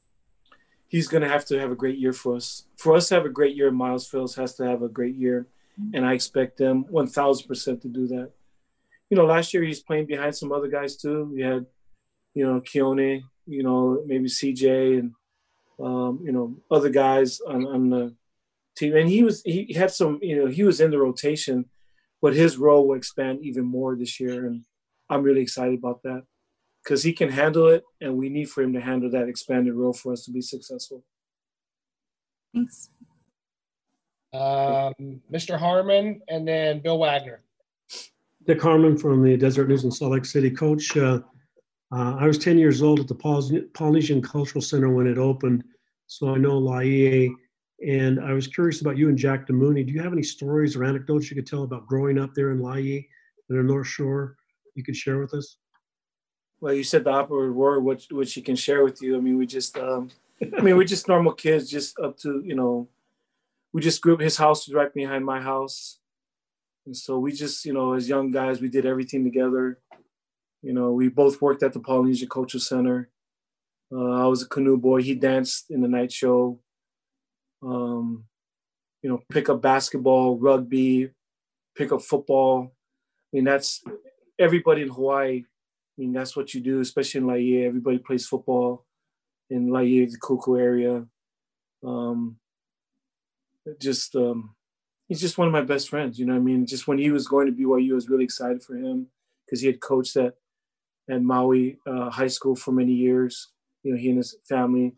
he's 0.88 1.06
going 1.06 1.22
to 1.22 1.28
have 1.28 1.44
to 1.44 1.58
have 1.58 1.70
a 1.70 1.76
great 1.76 1.98
year 1.98 2.12
for 2.12 2.34
us 2.34 2.64
for 2.76 2.96
us 2.96 3.08
to 3.08 3.14
have 3.14 3.24
a 3.24 3.30
great 3.30 3.54
year 3.54 3.70
miles 3.70 4.08
Fells 4.08 4.34
has 4.34 4.54
to 4.56 4.64
have 4.64 4.82
a 4.82 4.88
great 4.88 5.14
year 5.14 5.46
and 5.94 6.06
i 6.06 6.12
expect 6.12 6.58
them 6.58 6.84
1000% 6.84 7.80
to 7.80 7.88
do 7.88 8.06
that 8.08 8.30
you 9.10 9.16
know 9.16 9.24
last 9.24 9.54
year 9.54 9.62
he's 9.62 9.82
playing 9.82 10.06
behind 10.06 10.34
some 10.34 10.52
other 10.52 10.68
guys 10.68 10.96
too 10.96 11.30
we 11.32 11.40
had 11.40 11.66
you 12.34 12.44
know 12.44 12.60
keone 12.60 13.22
you 13.46 13.62
know 13.62 14.02
maybe 14.06 14.28
cj 14.28 14.98
and 14.98 15.12
um, 15.80 16.20
you 16.24 16.32
know 16.32 16.56
other 16.70 16.90
guys 16.90 17.40
on, 17.40 17.66
on 17.66 17.90
the 17.90 18.14
team. 18.78 18.96
And 18.96 19.08
he 19.08 19.22
was 19.22 19.42
he 19.42 19.72
had 19.74 19.90
some, 19.90 20.18
you 20.22 20.36
know, 20.36 20.46
he 20.46 20.62
was 20.62 20.80
in 20.80 20.90
the 20.90 20.98
rotation, 20.98 21.66
but 22.22 22.34
his 22.34 22.56
role 22.56 22.88
will 22.88 22.96
expand 22.96 23.40
even 23.42 23.64
more 23.64 23.96
this 23.96 24.20
year. 24.20 24.46
And 24.46 24.64
I'm 25.10 25.22
really 25.22 25.42
excited 25.42 25.78
about 25.78 26.02
that 26.04 26.22
because 26.82 27.02
he 27.02 27.12
can 27.12 27.30
handle 27.30 27.66
it, 27.66 27.82
and 28.00 28.16
we 28.16 28.28
need 28.28 28.48
for 28.50 28.62
him 28.62 28.72
to 28.72 28.80
handle 28.80 29.10
that 29.10 29.28
expanded 29.28 29.74
role 29.74 29.92
for 29.92 30.12
us 30.12 30.24
to 30.24 30.30
be 30.30 30.40
successful. 30.40 31.04
Thanks. 32.54 32.90
Um, 34.32 35.22
Mr. 35.32 35.58
Harmon, 35.58 36.20
and 36.28 36.46
then 36.46 36.80
Bill 36.80 36.98
Wagner. 36.98 37.40
Dick 38.46 38.60
Harmon 38.60 38.96
from 38.96 39.22
the 39.22 39.36
Deseret 39.36 39.68
News 39.68 39.84
in 39.84 39.90
Salt 39.90 40.12
Lake 40.12 40.24
City. 40.24 40.50
Coach, 40.50 40.96
uh, 40.96 41.20
uh, 41.92 42.16
I 42.18 42.26
was 42.26 42.38
10 42.38 42.58
years 42.58 42.82
old 42.82 43.00
at 43.00 43.08
the 43.08 43.68
Polynesian 43.74 44.22
Cultural 44.22 44.62
Center 44.62 44.90
when 44.90 45.06
it 45.06 45.18
opened, 45.18 45.64
so 46.06 46.34
I 46.34 46.38
know 46.38 46.58
Laie 46.58 47.30
and 47.86 48.20
I 48.20 48.32
was 48.32 48.46
curious 48.46 48.80
about 48.80 48.96
you 48.96 49.08
and 49.08 49.16
Jack 49.16 49.46
Damuni. 49.46 49.86
Do 49.86 49.92
you 49.92 50.02
have 50.02 50.12
any 50.12 50.22
stories 50.22 50.74
or 50.74 50.84
anecdotes 50.84 51.30
you 51.30 51.36
could 51.36 51.46
tell 51.46 51.62
about 51.62 51.86
growing 51.86 52.18
up 52.18 52.34
there 52.34 52.50
in 52.50 52.60
Laie, 52.60 53.08
in 53.48 53.56
the 53.56 53.62
North 53.62 53.86
Shore, 53.86 54.36
you 54.74 54.82
could 54.82 54.96
share 54.96 55.18
with 55.18 55.32
us? 55.34 55.58
Well, 56.60 56.74
you 56.74 56.82
said 56.82 57.04
the 57.04 57.10
operative 57.10 57.54
word, 57.54 57.84
which 57.84 58.08
which 58.10 58.36
you 58.36 58.42
can 58.42 58.56
share 58.56 58.82
with 58.82 59.00
you. 59.00 59.16
I 59.16 59.20
mean, 59.20 59.38
we 59.38 59.46
just, 59.46 59.78
um, 59.78 60.10
I 60.58 60.60
mean, 60.60 60.76
we're 60.76 60.84
just 60.84 61.06
normal 61.06 61.32
kids, 61.32 61.70
just 61.70 61.96
up 62.00 62.18
to 62.18 62.42
you 62.44 62.56
know, 62.56 62.88
we 63.72 63.82
just 63.82 64.00
grew 64.00 64.14
up. 64.14 64.20
His 64.20 64.36
house 64.36 64.66
was 64.66 64.74
right 64.74 64.92
behind 64.92 65.24
my 65.24 65.40
house, 65.40 65.98
and 66.86 66.96
so 66.96 67.18
we 67.18 67.32
just, 67.32 67.64
you 67.64 67.72
know, 67.72 67.94
as 67.94 68.08
young 68.08 68.30
guys, 68.30 68.60
we 68.60 68.68
did 68.68 68.86
everything 68.86 69.24
together. 69.24 69.78
You 70.62 70.72
know, 70.72 70.92
we 70.92 71.08
both 71.08 71.40
worked 71.40 71.62
at 71.62 71.72
the 71.72 71.80
Polynesian 71.80 72.28
Cultural 72.28 72.60
Center. 72.60 73.10
Uh, 73.92 74.24
I 74.24 74.26
was 74.26 74.42
a 74.42 74.48
canoe 74.48 74.76
boy. 74.76 75.02
He 75.02 75.14
danced 75.14 75.70
in 75.70 75.80
the 75.80 75.88
night 75.88 76.12
show 76.12 76.60
um, 77.62 78.24
you 79.02 79.10
know, 79.10 79.22
pick 79.30 79.48
up 79.48 79.62
basketball, 79.62 80.38
rugby, 80.38 81.10
pick 81.76 81.92
up 81.92 82.02
football. 82.02 82.72
I 82.72 83.36
mean, 83.36 83.44
that's 83.44 83.82
everybody 84.38 84.82
in 84.82 84.88
Hawaii. 84.88 85.44
I 85.44 86.00
mean, 86.00 86.12
that's 86.12 86.36
what 86.36 86.54
you 86.54 86.60
do, 86.60 86.80
especially 86.80 87.20
in 87.20 87.26
Laie. 87.26 87.66
Everybody 87.66 87.98
plays 87.98 88.26
football 88.26 88.84
in 89.50 89.70
Laie, 89.70 90.06
the 90.06 90.18
Kahuku 90.18 90.60
area. 90.60 91.04
Um, 91.84 92.36
just, 93.80 94.14
um, 94.16 94.54
he's 95.08 95.20
just 95.20 95.38
one 95.38 95.48
of 95.48 95.52
my 95.52 95.62
best 95.62 95.88
friends. 95.88 96.18
You 96.18 96.26
know 96.26 96.36
I 96.36 96.38
mean? 96.38 96.66
Just 96.66 96.86
when 96.86 96.98
he 96.98 97.10
was 97.10 97.26
going 97.26 97.46
to 97.46 97.52
BYU, 97.52 97.92
I 97.92 97.94
was 97.94 98.08
really 98.08 98.24
excited 98.24 98.62
for 98.62 98.76
him 98.76 99.08
because 99.44 99.60
he 99.60 99.66
had 99.66 99.80
coached 99.80 100.16
at, 100.16 100.34
at 101.10 101.22
Maui 101.22 101.78
uh, 101.86 102.10
High 102.10 102.28
School 102.28 102.54
for 102.54 102.72
many 102.72 102.92
years. 102.92 103.48
You 103.82 103.92
know, 103.92 103.98
he 103.98 104.10
and 104.10 104.18
his 104.18 104.36
family 104.48 104.94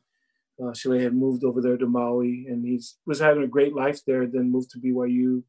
uh, 0.62 0.72
had 0.98 1.14
moved 1.14 1.44
over 1.44 1.60
there 1.60 1.76
to 1.76 1.86
Maui, 1.86 2.46
and 2.48 2.64
he 2.64 2.80
was 3.06 3.20
having 3.20 3.42
a 3.42 3.48
great 3.48 3.74
life 3.74 4.00
there. 4.06 4.26
Then 4.26 4.50
moved 4.50 4.70
to 4.70 4.78
BYU, 4.78 5.42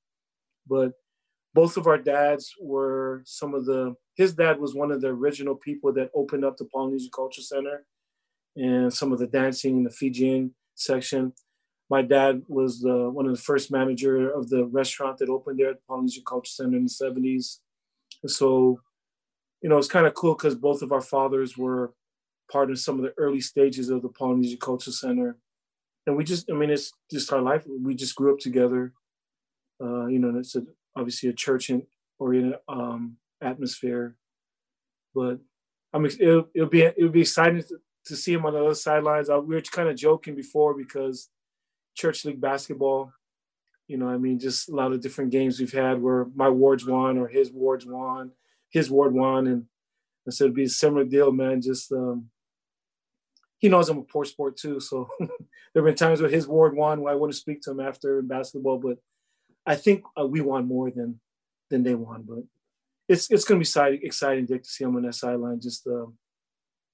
but 0.68 0.94
both 1.54 1.78
of 1.78 1.88
our 1.88 1.98
dads 1.98 2.54
were 2.62 3.24
some 3.26 3.54
of 3.54 3.66
the. 3.66 3.96
His 4.16 4.34
dad 4.34 4.60
was 4.60 4.76
one 4.76 4.92
of 4.92 5.02
the 5.02 5.08
original 5.08 5.56
people 5.56 5.92
that 5.94 6.12
opened 6.14 6.46
up 6.46 6.58
the 6.58 6.66
Polynesian 6.66 7.10
Culture 7.14 7.42
Center, 7.42 7.86
and 8.56 8.94
some 8.94 9.12
of 9.12 9.20
the 9.20 9.28
dancing 9.28 9.78
in 9.78 9.84
the 9.84 9.90
Fijian 9.90 10.54
section. 10.76 11.34
My 11.92 12.02
dad 12.02 12.44
was 12.48 12.80
one 12.84 13.26
of 13.26 13.36
the 13.36 13.42
first 13.42 13.70
manager 13.70 14.32
of 14.32 14.48
the 14.48 14.64
restaurant 14.64 15.18
that 15.18 15.28
opened 15.28 15.60
there 15.60 15.72
at 15.72 15.76
the 15.76 15.82
Polynesian 15.90 16.24
Culture 16.26 16.50
Center 16.50 16.78
in 16.78 16.86
the 16.86 16.90
'70s. 16.90 17.58
And 18.24 18.32
so, 18.32 18.80
you 19.62 19.68
know, 19.68 19.78
it's 19.78 19.90
kind 19.90 20.08
of 20.08 20.14
cool 20.14 20.36
because 20.36 20.56
both 20.56 20.82
of 20.82 20.94
our 20.94 21.02
fathers 21.02 21.58
were 21.58 21.94
part 22.50 22.72
of 22.72 22.80
some 22.80 22.96
of 22.98 23.04
the 23.04 23.14
early 23.18 23.42
stages 23.42 23.90
of 23.90 24.04
the 24.04 24.08
Polynesian 24.08 24.58
Cultural 24.58 24.94
Center. 24.94 25.36
And 26.08 26.16
we 26.16 26.24
just, 26.24 26.50
I 26.50 26.54
mean, 26.54 26.70
it's 26.70 26.94
just 27.12 27.34
our 27.34 27.42
life. 27.42 27.66
We 27.68 27.94
just 27.94 28.16
grew 28.16 28.32
up 28.32 28.40
together. 28.40 28.94
Uh, 29.84 30.06
you 30.06 30.20
know, 30.20 30.40
it's 30.40 30.56
a, 30.56 30.64
obviously 30.96 31.28
a 31.28 31.34
church 31.34 31.70
oriented 32.20 32.58
um, 32.70 33.18
atmosphere. 33.42 34.16
But 35.14 35.40
I 35.94 35.98
mean, 35.98 36.14
it'll, 36.18 36.48
it'll 36.56 36.70
be 36.70 36.84
it'll 36.84 37.10
be 37.10 37.28
exciting 37.28 37.64
to, 37.64 37.80
to 38.06 38.16
see 38.16 38.32
him 38.32 38.46
on 38.46 38.54
the 38.54 38.64
other 38.64 38.76
sidelines. 38.76 39.30
I, 39.30 39.36
we 39.36 39.56
were 39.56 39.62
kind 39.62 39.90
of 39.90 39.98
joking 39.98 40.36
before 40.36 40.74
because 40.74 41.28
church 41.96 42.26
league 42.26 42.42
basketball, 42.42 43.14
you 43.88 43.98
know, 43.98 44.08
I 44.08 44.18
mean, 44.18 44.40
just 44.40 44.70
a 44.70 44.76
lot 44.76 44.94
of 44.94 45.02
different 45.02 45.32
games 45.32 45.60
we've 45.60 45.74
had 45.74 46.02
where 46.02 46.28
my 46.34 46.50
wards 46.50 46.86
won 46.86 47.18
or 47.18 47.28
his 47.28 47.52
wards 47.52 47.86
won, 47.86 48.32
his 48.70 48.90
ward 48.90 49.14
won, 49.14 49.48
and, 49.48 49.66
and 50.26 50.34
so 50.34 50.46
it'd 50.46 50.56
be 50.56 50.64
a 50.64 50.70
similar 50.70 51.04
deal, 51.04 51.32
man. 51.32 51.62
Just 51.62 51.92
um, 51.92 52.30
he 53.58 53.70
knows 53.70 53.90
I'm 53.90 53.98
a 53.98 54.04
poor 54.04 54.26
sport 54.26 54.58
too, 54.58 54.80
so 54.80 55.10
there 55.20 55.30
have 55.76 55.86
been 55.86 55.96
times 55.96 56.22
where 56.22 56.30
his 56.30 56.48
ward 56.48 56.76
won 56.76 57.02
where 57.02 57.12
I 57.14 57.16
wouldn't 57.16 57.36
speak 57.36 57.62
to 57.64 57.72
him 57.72 57.80
after 57.80 58.20
in 58.20 58.28
basketball, 58.28 58.80
but 58.80 58.98
I 59.66 59.76
think 59.76 60.04
uh, 60.20 60.26
we 60.26 60.42
won 60.42 60.68
more 60.68 60.90
than 60.90 61.20
than 61.70 61.84
they 61.84 61.96
won. 61.96 62.24
But 62.28 62.44
it's 63.10 63.30
it's 63.30 63.44
going 63.44 63.60
to 63.60 63.64
be 63.64 63.68
exciting, 63.68 64.00
exciting, 64.04 64.46
Dick, 64.46 64.64
to 64.64 64.70
see 64.70 64.84
him 64.84 64.96
on 64.96 65.04
that 65.04 65.16
sideline. 65.16 65.60
Just 65.60 65.86
um, 65.88 66.18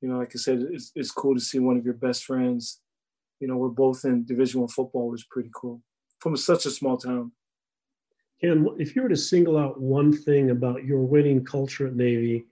you 0.02 0.10
know, 0.10 0.18
like 0.18 0.32
I 0.36 0.40
said, 0.40 0.66
it's, 0.72 0.92
it's 0.96 1.12
cool 1.12 1.36
to 1.36 1.42
see 1.42 1.60
one 1.60 1.78
of 1.78 1.86
your 1.86 1.94
best 1.94 2.24
friends. 2.24 2.82
You 3.39 3.47
know, 3.47 3.58
we're 3.58 3.69
both 3.69 4.06
in 4.06 4.26
Division 4.26 4.62
One 4.62 4.69
football, 4.69 5.10
was 5.10 5.23
pretty 5.23 5.50
cool 5.56 5.82
from 6.19 6.36
such 6.36 6.65
a 6.65 6.71
small 6.71 6.97
town. 6.97 7.32
Ken, 8.41 8.67
if 8.78 8.95
you 8.95 9.02
were 9.02 9.10
to 9.10 9.17
single 9.17 9.58
out 9.58 9.80
one 9.80 10.12
thing 10.12 10.52
about 10.52 10.86
your 10.86 11.02
winning 11.02 11.43
culture 11.43 11.88
at 11.88 11.95
Navy 11.95 12.45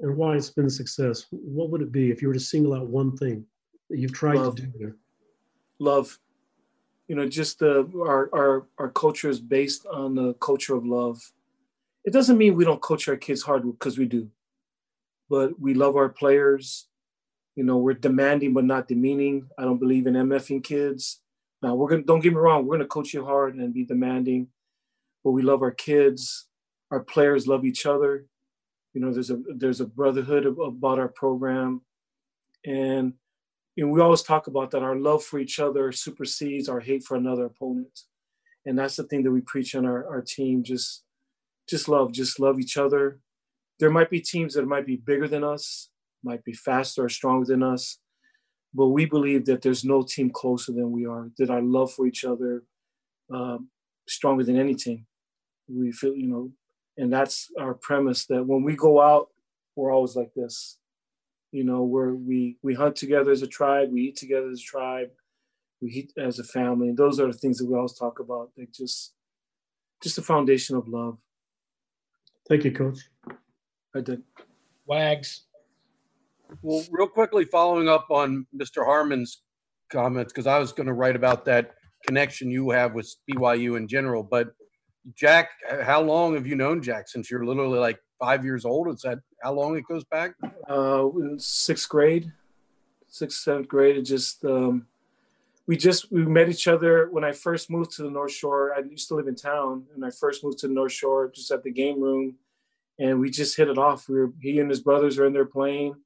and 0.00 0.16
why 0.16 0.36
it's 0.36 0.50
been 0.50 0.66
a 0.66 0.70
success, 0.70 1.26
what 1.30 1.70
would 1.70 1.82
it 1.82 1.92
be 1.92 2.10
if 2.10 2.22
you 2.22 2.28
were 2.28 2.34
to 2.34 2.40
single 2.40 2.74
out 2.74 2.86
one 2.86 3.16
thing 3.16 3.44
that 3.88 3.98
you've 3.98 4.12
tried 4.12 4.36
Love. 4.36 4.56
to 4.56 4.62
do 4.62 4.72
there? 4.78 4.96
Love. 5.78 6.18
You 7.08 7.16
know, 7.16 7.28
just 7.28 7.60
uh, 7.62 7.84
our, 7.98 8.30
our, 8.32 8.66
our 8.78 8.88
culture 8.90 9.28
is 9.28 9.40
based 9.40 9.84
on 9.86 10.14
the 10.14 10.34
culture 10.34 10.74
of 10.74 10.86
love. 10.86 11.32
It 12.04 12.12
doesn't 12.12 12.38
mean 12.38 12.54
we 12.54 12.64
don't 12.64 12.80
coach 12.80 13.08
our 13.08 13.16
kids 13.16 13.42
hard 13.42 13.62
because 13.64 13.98
we 13.98 14.06
do 14.06 14.30
but 15.30 15.58
we 15.58 15.72
love 15.72 15.96
our 15.96 16.08
players. 16.08 16.88
You 17.60 17.66
know, 17.66 17.76
we're 17.76 17.92
demanding 17.92 18.54
but 18.54 18.64
not 18.64 18.88
demeaning. 18.88 19.46
I 19.58 19.64
don't 19.64 19.76
believe 19.76 20.06
in 20.06 20.14
MFing 20.14 20.64
kids. 20.64 21.20
Now 21.60 21.74
we're 21.74 21.90
gonna 21.90 22.04
don't 22.04 22.20
get 22.20 22.32
me 22.32 22.38
wrong, 22.38 22.64
we're 22.64 22.78
gonna 22.78 22.88
coach 22.88 23.12
you 23.12 23.22
hard 23.22 23.54
and 23.54 23.74
be 23.74 23.84
demanding, 23.84 24.48
but 25.22 25.32
we 25.32 25.42
love 25.42 25.60
our 25.60 25.70
kids. 25.70 26.46
Our 26.90 27.00
players 27.00 27.46
love 27.46 27.66
each 27.66 27.84
other. 27.84 28.24
You 28.94 29.02
know, 29.02 29.12
there's 29.12 29.28
a 29.28 29.42
there's 29.54 29.82
a 29.82 29.84
brotherhood 29.84 30.46
about 30.46 30.98
our 30.98 31.08
program, 31.08 31.82
and 32.64 33.12
know, 33.76 33.88
we 33.88 34.00
always 34.00 34.22
talk 34.22 34.46
about 34.46 34.70
that. 34.70 34.82
Our 34.82 34.96
love 34.96 35.22
for 35.22 35.38
each 35.38 35.60
other 35.60 35.92
supersedes 35.92 36.66
our 36.66 36.80
hate 36.80 37.04
for 37.04 37.18
another 37.18 37.44
opponent, 37.44 38.04
and 38.64 38.78
that's 38.78 38.96
the 38.96 39.04
thing 39.04 39.22
that 39.24 39.32
we 39.32 39.42
preach 39.42 39.74
on 39.74 39.84
our, 39.84 40.08
our 40.08 40.22
team. 40.22 40.62
Just 40.62 41.02
just 41.68 41.90
love, 41.90 42.10
just 42.12 42.40
love 42.40 42.58
each 42.58 42.78
other 42.78 43.20
there 43.80 43.90
might 43.90 44.10
be 44.10 44.20
teams 44.20 44.54
that 44.54 44.66
might 44.66 44.86
be 44.86 44.96
bigger 44.96 45.26
than 45.26 45.42
us, 45.42 45.88
might 46.22 46.44
be 46.44 46.52
faster 46.52 47.04
or 47.04 47.08
stronger 47.08 47.46
than 47.46 47.62
us, 47.62 47.98
but 48.74 48.88
we 48.88 49.04
believe 49.04 49.46
that 49.46 49.62
there's 49.62 49.84
no 49.84 50.02
team 50.02 50.30
closer 50.30 50.72
than 50.72 50.92
we 50.92 51.06
are. 51.06 51.30
That 51.38 51.50
our 51.50 51.62
love 51.62 51.92
for 51.92 52.06
each 52.06 52.24
other 52.24 52.62
um, 53.32 53.68
stronger 54.08 54.44
than 54.44 54.58
any 54.58 54.74
team. 54.74 55.06
We 55.68 55.92
feel, 55.92 56.14
you 56.14 56.28
know, 56.28 56.52
and 56.96 57.12
that's 57.12 57.50
our 57.58 57.74
premise. 57.74 58.26
That 58.26 58.46
when 58.46 58.62
we 58.62 58.76
go 58.76 59.00
out, 59.00 59.28
we're 59.76 59.92
always 59.92 60.16
like 60.16 60.32
this. 60.34 60.78
You 61.52 61.64
know, 61.64 61.82
where 61.82 62.14
we 62.14 62.58
we 62.62 62.74
hunt 62.74 62.96
together 62.96 63.30
as 63.30 63.42
a 63.42 63.46
tribe, 63.46 63.90
we 63.92 64.02
eat 64.02 64.16
together 64.16 64.50
as 64.50 64.60
a 64.60 64.62
tribe, 64.62 65.10
we 65.80 65.90
eat 65.90 66.12
as 66.16 66.38
a 66.38 66.44
family. 66.44 66.88
And 66.88 66.96
those 66.96 67.18
are 67.18 67.26
the 67.26 67.38
things 67.38 67.58
that 67.58 67.66
we 67.66 67.76
always 67.76 67.94
talk 67.94 68.20
about. 68.20 68.50
Like 68.56 68.72
just 68.72 69.14
just 70.02 70.16
the 70.16 70.22
foundation 70.22 70.76
of 70.76 70.88
love. 70.88 71.18
Thank 72.48 72.64
you, 72.64 72.72
Coach. 72.72 72.98
I 73.94 74.00
did. 74.00 74.22
Wags. 74.86 75.42
Well, 76.62 76.84
real 76.90 77.08
quickly, 77.08 77.44
following 77.44 77.88
up 77.88 78.06
on 78.10 78.46
Mr. 78.56 78.84
Harmon's 78.84 79.42
comments, 79.90 80.32
because 80.32 80.46
I 80.46 80.58
was 80.58 80.72
going 80.72 80.86
to 80.86 80.92
write 80.92 81.16
about 81.16 81.44
that 81.46 81.72
connection 82.06 82.50
you 82.50 82.70
have 82.70 82.94
with 82.94 83.12
BYU 83.30 83.76
in 83.76 83.88
general. 83.88 84.22
But 84.22 84.50
Jack, 85.14 85.50
how 85.82 86.02
long 86.02 86.34
have 86.34 86.46
you 86.46 86.56
known 86.56 86.82
Jack? 86.82 87.08
Since 87.08 87.30
you're 87.30 87.44
literally 87.44 87.78
like 87.78 87.98
five 88.18 88.44
years 88.44 88.64
old? 88.64 88.88
Is 88.88 89.00
that 89.02 89.18
how 89.42 89.52
long 89.52 89.76
it 89.76 89.84
goes 89.88 90.04
back? 90.04 90.32
Uh, 90.68 91.08
sixth 91.38 91.88
grade, 91.88 92.32
sixth, 93.08 93.38
seventh 93.38 93.68
grade. 93.68 93.96
It 93.96 94.02
just 94.02 94.44
um, 94.44 94.86
we 95.66 95.76
just 95.76 96.12
we 96.12 96.24
met 96.24 96.48
each 96.48 96.68
other 96.68 97.08
when 97.10 97.24
I 97.24 97.32
first 97.32 97.70
moved 97.70 97.92
to 97.92 98.02
the 98.02 98.10
North 98.10 98.32
Shore. 98.32 98.74
I 98.76 98.80
used 98.80 99.08
to 99.08 99.14
live 99.14 99.28
in 99.28 99.36
town, 99.36 99.86
and 99.94 100.04
I 100.04 100.10
first 100.10 100.44
moved 100.44 100.58
to 100.58 100.68
the 100.68 100.74
North 100.74 100.92
Shore 100.92 101.30
just 101.34 101.50
at 101.50 101.62
the 101.62 101.70
game 101.70 102.00
room 102.00 102.36
and 103.00 103.18
we 103.18 103.30
just 103.30 103.56
hit 103.56 103.68
it 103.68 103.78
off. 103.78 104.08
We 104.08 104.20
were 104.20 104.32
he 104.40 104.60
and 104.60 104.70
his 104.70 104.80
brothers 104.80 105.18
were 105.18 105.26
in 105.26 105.32
there 105.32 105.46
playing, 105.46 105.96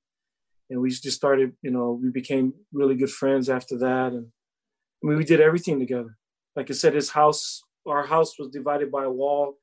and 0.71 0.81
we 0.81 0.91
just 0.91 1.13
started. 1.17 1.53
You 1.63 1.71
know, 1.71 1.99
we 2.01 2.11
became 2.11 2.55
really 2.73 2.95
good 2.95 3.11
friends 3.11 3.49
after 3.49 3.79
that, 3.79 4.13
and 4.13 4.27
I 5.03 5.07
mean, 5.07 5.19
we 5.19 5.25
did 5.25 5.41
everything 5.41 5.79
together. 5.79 6.17
Like 6.57 6.71
I 6.71 6.75
said, 6.75 6.95
his 6.95 7.11
house, 7.11 7.63
our 7.87 8.07
house 8.07 8.39
was 8.39 8.49
divided 8.49 8.91
by 8.91 9.05
a 9.05 9.11
wall, 9.11 9.59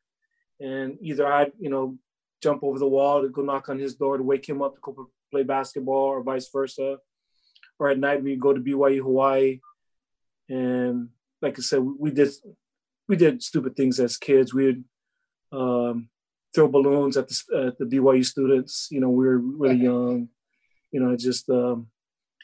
and 0.59 0.97
either 1.01 1.25
I'd 1.25 1.51
you 1.59 1.69
know 1.69 1.97
jump 2.41 2.63
over 2.63 2.79
the 2.79 2.87
wall 2.87 3.21
to 3.21 3.29
go 3.29 3.41
knock 3.41 3.69
on 3.69 3.79
his 3.79 3.95
door 3.95 4.17
to 4.17 4.23
wake 4.23 4.47
him 4.47 4.61
up 4.61 4.75
to 4.75 4.81
go 4.81 5.09
play 5.31 5.43
basketball, 5.43 5.95
or 5.95 6.23
vice 6.23 6.49
versa. 6.51 6.97
Or 7.79 7.89
at 7.89 7.97
night 7.97 8.21
we'd 8.21 8.39
go 8.39 8.53
to 8.53 8.61
BYU 8.61 9.01
Hawaii, 9.01 9.59
and 10.49 11.09
like 11.41 11.57
I 11.57 11.61
said, 11.61 11.81
we 11.81 12.11
did 12.11 12.29
we 13.07 13.15
did 13.15 13.41
stupid 13.41 13.75
things 13.75 13.99
as 13.99 14.17
kids. 14.17 14.53
We'd 14.53 14.83
um, 15.51 16.09
throw 16.53 16.67
balloons 16.67 17.17
at 17.17 17.27
the, 17.27 17.67
at 17.67 17.77
the 17.77 17.85
BYU 17.85 18.25
students. 18.25 18.87
You 18.91 19.01
know, 19.01 19.09
we 19.09 19.25
were 19.25 19.37
really 19.37 19.75
young. 19.75 20.29
You 20.91 20.99
know, 20.99 21.15
just 21.15 21.49
um, 21.49 21.87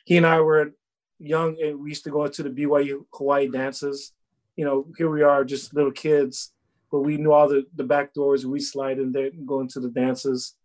he 0.06 0.18
and 0.18 0.26
I 0.26 0.40
were 0.40 0.74
young, 1.20 1.58
and 1.62 1.80
we 1.80 1.90
used 1.90 2.04
to 2.06 2.10
go 2.10 2.28
to 2.28 2.44
the 2.44 2.50
BYU 2.50 3.06
Hawaii 3.14 3.50
dances. 3.50 4.14
You 4.56 4.66
know, 4.66 4.88
here 4.98 5.10
we 5.10 5.22
are, 5.22 5.44
just 5.44 5.74
little 5.74 5.92
kids, 5.92 6.54
but 6.92 7.02
we 7.02 7.18
knew 7.18 7.32
all 7.32 7.48
the, 7.48 7.66
the 7.76 7.84
back 7.84 8.14
doors, 8.14 8.46
we 8.46 8.60
slide 8.60 9.00
in 9.00 9.12
there 9.12 9.28
and 9.28 9.48
go 9.48 9.62
into 9.62 9.80
the 9.80 9.90
dances 9.90 10.56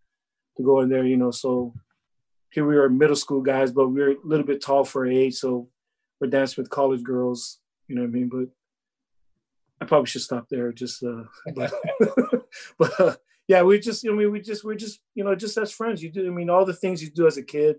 to 0.56 0.62
go 0.62 0.80
in 0.80 0.88
there. 0.88 1.04
You 1.04 1.16
know, 1.16 1.30
so 1.30 1.74
here 2.50 2.66
we 2.66 2.76
are, 2.76 2.88
middle 2.88 3.16
school 3.16 3.40
guys, 3.40 3.72
but 3.72 3.88
we 3.88 4.02
are 4.02 4.10
a 4.12 4.16
little 4.24 4.46
bit 4.46 4.62
tall 4.62 4.84
for 4.84 5.06
age, 5.06 5.34
so 5.34 5.68
we're 6.20 6.28
dancing 6.28 6.62
with 6.62 6.70
college 6.70 7.02
girls. 7.02 7.58
You 7.88 7.96
know 7.96 8.02
what 8.02 8.08
I 8.08 8.12
mean? 8.12 8.28
But 8.28 8.48
I 9.80 9.86
probably 9.86 10.06
should 10.06 10.22
stop 10.22 10.48
there. 10.48 10.72
Just, 10.72 11.02
uh, 11.02 11.24
but, 11.54 11.72
but 12.78 13.00
uh, 13.00 13.16
yeah, 13.48 13.62
we 13.62 13.78
just, 13.80 14.06
I 14.06 14.12
mean, 14.12 14.30
we 14.30 14.40
just, 14.40 14.64
we're 14.64 14.74
just, 14.74 15.00
you 15.14 15.24
know, 15.24 15.34
just 15.34 15.56
as 15.58 15.72
friends. 15.72 16.02
You 16.02 16.10
do, 16.10 16.26
I 16.26 16.30
mean, 16.30 16.50
all 16.50 16.64
the 16.64 16.72
things 16.72 17.02
you 17.02 17.10
do 17.10 17.26
as 17.26 17.36
a 17.36 17.42
kid, 17.42 17.76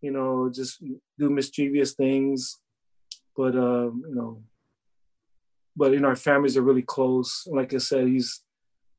you 0.00 0.10
know, 0.10 0.50
just 0.52 0.82
do 1.18 1.30
mischievous 1.30 1.92
things, 1.92 2.58
but 3.36 3.54
um, 3.54 4.02
you 4.08 4.14
know, 4.14 4.42
but 5.76 5.94
in 5.94 6.04
our 6.04 6.16
families 6.16 6.56
are 6.56 6.62
really 6.62 6.82
close. 6.82 7.46
Like 7.46 7.74
I 7.74 7.78
said, 7.78 8.08
he's, 8.08 8.42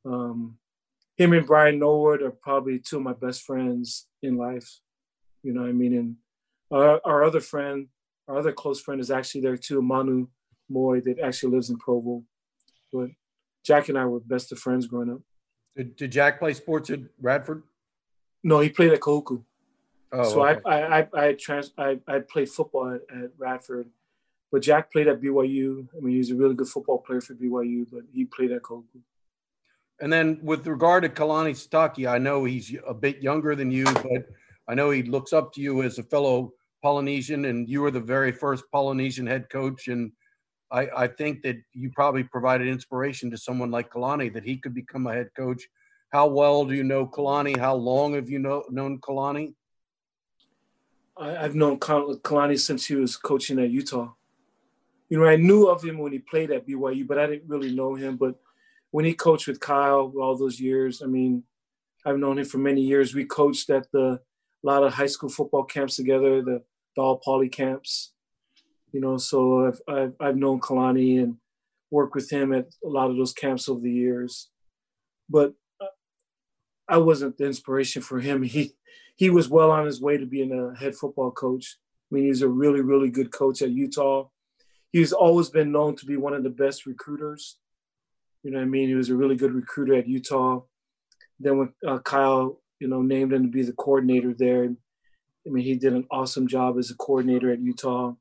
um, 0.04 0.58
him 1.16 1.32
and 1.32 1.46
Brian 1.46 1.78
Norwood 1.78 2.22
are 2.22 2.30
probably 2.30 2.78
two 2.78 2.96
of 2.96 3.02
my 3.02 3.12
best 3.12 3.42
friends 3.42 4.06
in 4.22 4.36
life. 4.36 4.80
You 5.42 5.52
know, 5.52 5.64
I 5.64 5.72
mean, 5.72 5.94
and 5.94 6.16
our, 6.70 7.00
our 7.04 7.24
other 7.24 7.40
friend, 7.40 7.88
our 8.28 8.38
other 8.38 8.52
close 8.52 8.80
friend 8.80 9.00
is 9.00 9.10
actually 9.10 9.42
there 9.42 9.56
too, 9.56 9.82
Manu 9.82 10.28
Moy, 10.68 11.00
that 11.00 11.18
actually 11.18 11.54
lives 11.54 11.70
in 11.70 11.76
Provo. 11.76 12.22
But 12.92 13.10
Jack 13.64 13.88
and 13.88 13.98
I 13.98 14.06
were 14.06 14.20
best 14.20 14.52
of 14.52 14.58
friends 14.58 14.86
growing 14.86 15.10
up. 15.10 15.20
Did, 15.76 15.96
did 15.96 16.12
Jack 16.12 16.38
play 16.38 16.52
sports 16.54 16.90
at 16.90 17.00
Radford? 17.20 17.62
No, 18.44 18.60
he 18.60 18.68
played 18.68 18.92
at 18.92 19.00
Kahuku. 19.00 19.42
Oh, 20.12 20.30
so 20.30 20.46
okay. 20.46 20.60
I, 20.66 21.00
I 21.00 21.08
I 21.14 21.32
trans 21.32 21.72
I, 21.78 21.98
I 22.06 22.18
played 22.18 22.50
football 22.50 22.94
at, 22.94 23.16
at, 23.16 23.30
Radford, 23.38 23.88
but 24.50 24.60
Jack 24.60 24.92
played 24.92 25.08
at 25.08 25.22
BYU. 25.22 25.88
I 25.96 26.00
mean, 26.00 26.16
he's 26.16 26.30
a 26.30 26.34
really 26.34 26.54
good 26.54 26.68
football 26.68 26.98
player 26.98 27.22
for 27.22 27.34
BYU, 27.34 27.86
but 27.90 28.02
he 28.12 28.26
played 28.26 28.52
at 28.52 28.62
Kahuku. 28.62 29.00
And 30.00 30.12
then 30.12 30.40
with 30.42 30.66
regard 30.66 31.04
to 31.04 31.08
Kalani 31.08 31.52
Sitake, 31.52 32.10
I 32.10 32.18
know 32.18 32.44
he's 32.44 32.74
a 32.86 32.92
bit 32.92 33.22
younger 33.22 33.54
than 33.54 33.70
you, 33.70 33.84
but 33.84 34.28
I 34.68 34.74
know 34.74 34.90
he 34.90 35.02
looks 35.02 35.32
up 35.32 35.52
to 35.54 35.60
you 35.60 35.82
as 35.82 35.98
a 35.98 36.02
fellow 36.02 36.52
Polynesian, 36.82 37.46
and 37.46 37.68
you 37.68 37.80
were 37.80 37.90
the 37.90 38.00
very 38.00 38.32
first 38.32 38.64
Polynesian 38.70 39.26
head 39.26 39.48
coach. 39.48 39.88
And 39.88 40.12
I, 40.72 41.04
I 41.04 41.06
think 41.06 41.42
that 41.42 41.58
you 41.74 41.90
probably 41.90 42.24
provided 42.24 42.66
inspiration 42.66 43.30
to 43.30 43.36
someone 43.36 43.70
like 43.70 43.90
Kalani 43.90 44.32
that 44.32 44.42
he 44.42 44.56
could 44.56 44.74
become 44.74 45.06
a 45.06 45.12
head 45.12 45.28
coach. 45.36 45.68
How 46.10 46.26
well 46.26 46.64
do 46.64 46.74
you 46.74 46.82
know 46.82 47.06
Kalani? 47.06 47.58
How 47.58 47.74
long 47.74 48.14
have 48.14 48.30
you 48.30 48.38
know, 48.38 48.64
known 48.70 48.98
Kalani? 49.00 49.54
I, 51.16 51.32
have 51.32 51.54
known 51.54 51.78
Kalani 51.78 52.58
since 52.58 52.86
he 52.86 52.94
was 52.94 53.16
coaching 53.16 53.58
at 53.58 53.70
Utah. 53.70 54.12
You 55.10 55.18
know, 55.18 55.26
I 55.26 55.36
knew 55.36 55.68
of 55.68 55.84
him 55.84 55.98
when 55.98 56.12
he 56.12 56.18
played 56.20 56.50
at 56.50 56.66
BYU, 56.66 57.06
but 57.06 57.18
I 57.18 57.26
didn't 57.26 57.48
really 57.48 57.74
know 57.74 57.94
him. 57.94 58.16
But 58.16 58.36
when 58.92 59.04
he 59.04 59.12
coached 59.12 59.46
with 59.46 59.60
Kyle 59.60 60.10
all 60.18 60.36
those 60.36 60.58
years, 60.58 61.02
I 61.02 61.06
mean, 61.06 61.44
I've 62.06 62.18
known 62.18 62.38
him 62.38 62.46
for 62.46 62.58
many 62.58 62.80
years. 62.80 63.14
We 63.14 63.26
coached 63.26 63.68
at 63.68 63.92
the 63.92 64.20
a 64.64 64.66
lot 64.66 64.84
of 64.84 64.94
high 64.94 65.06
school 65.06 65.28
football 65.28 65.64
camps 65.64 65.96
together, 65.96 66.40
the, 66.40 66.62
the 66.96 67.02
all 67.02 67.18
poly 67.18 67.48
camps. 67.48 68.12
You 68.92 69.00
know, 69.00 69.16
so 69.16 69.66
I've, 69.66 69.80
I've, 69.88 70.12
I've 70.20 70.36
known 70.36 70.60
Kalani 70.60 71.22
and 71.22 71.36
worked 71.90 72.14
with 72.14 72.30
him 72.30 72.52
at 72.52 72.66
a 72.84 72.88
lot 72.88 73.10
of 73.10 73.16
those 73.16 73.32
camps 73.32 73.68
over 73.68 73.80
the 73.80 73.90
years. 73.90 74.48
But 75.28 75.54
I 76.88 76.98
wasn't 76.98 77.38
the 77.38 77.46
inspiration 77.46 78.02
for 78.02 78.20
him. 78.20 78.42
He 78.52 78.74
he 79.16 79.30
was 79.30 79.48
well 79.48 79.70
on 79.70 79.86
his 79.86 80.00
way 80.00 80.16
to 80.16 80.26
being 80.26 80.52
a 80.52 80.76
head 80.78 80.94
football 80.94 81.30
coach. 81.30 81.76
I 82.10 82.14
mean, 82.14 82.24
he's 82.24 82.42
a 82.42 82.48
really, 82.48 82.80
really 82.80 83.10
good 83.10 83.30
coach 83.30 83.62
at 83.62 83.70
Utah. 83.70 84.28
He's 84.90 85.12
always 85.12 85.50
been 85.50 85.70
known 85.70 85.96
to 85.96 86.06
be 86.06 86.16
one 86.16 86.34
of 86.34 86.42
the 86.42 86.50
best 86.50 86.86
recruiters. 86.86 87.58
You 88.42 88.50
know 88.50 88.58
what 88.58 88.64
I 88.64 88.68
mean? 88.68 88.88
He 88.88 88.94
was 88.94 89.10
a 89.10 89.14
really 89.14 89.36
good 89.36 89.52
recruiter 89.52 89.94
at 89.94 90.08
Utah. 90.08 90.62
Then 91.38 91.58
when 91.58 91.74
uh, 91.86 91.98
Kyle, 92.00 92.60
you 92.80 92.88
know, 92.88 93.02
named 93.02 93.32
him 93.32 93.42
to 93.44 93.48
be 93.48 93.62
the 93.62 93.72
coordinator 93.74 94.34
there, 94.34 94.64
I 94.64 95.50
mean, 95.50 95.64
he 95.64 95.76
did 95.76 95.92
an 95.92 96.06
awesome 96.10 96.46
job 96.46 96.78
as 96.78 96.90
a 96.90 96.96
coordinator 96.96 97.50
at 97.50 97.60
Utah. 97.60 98.14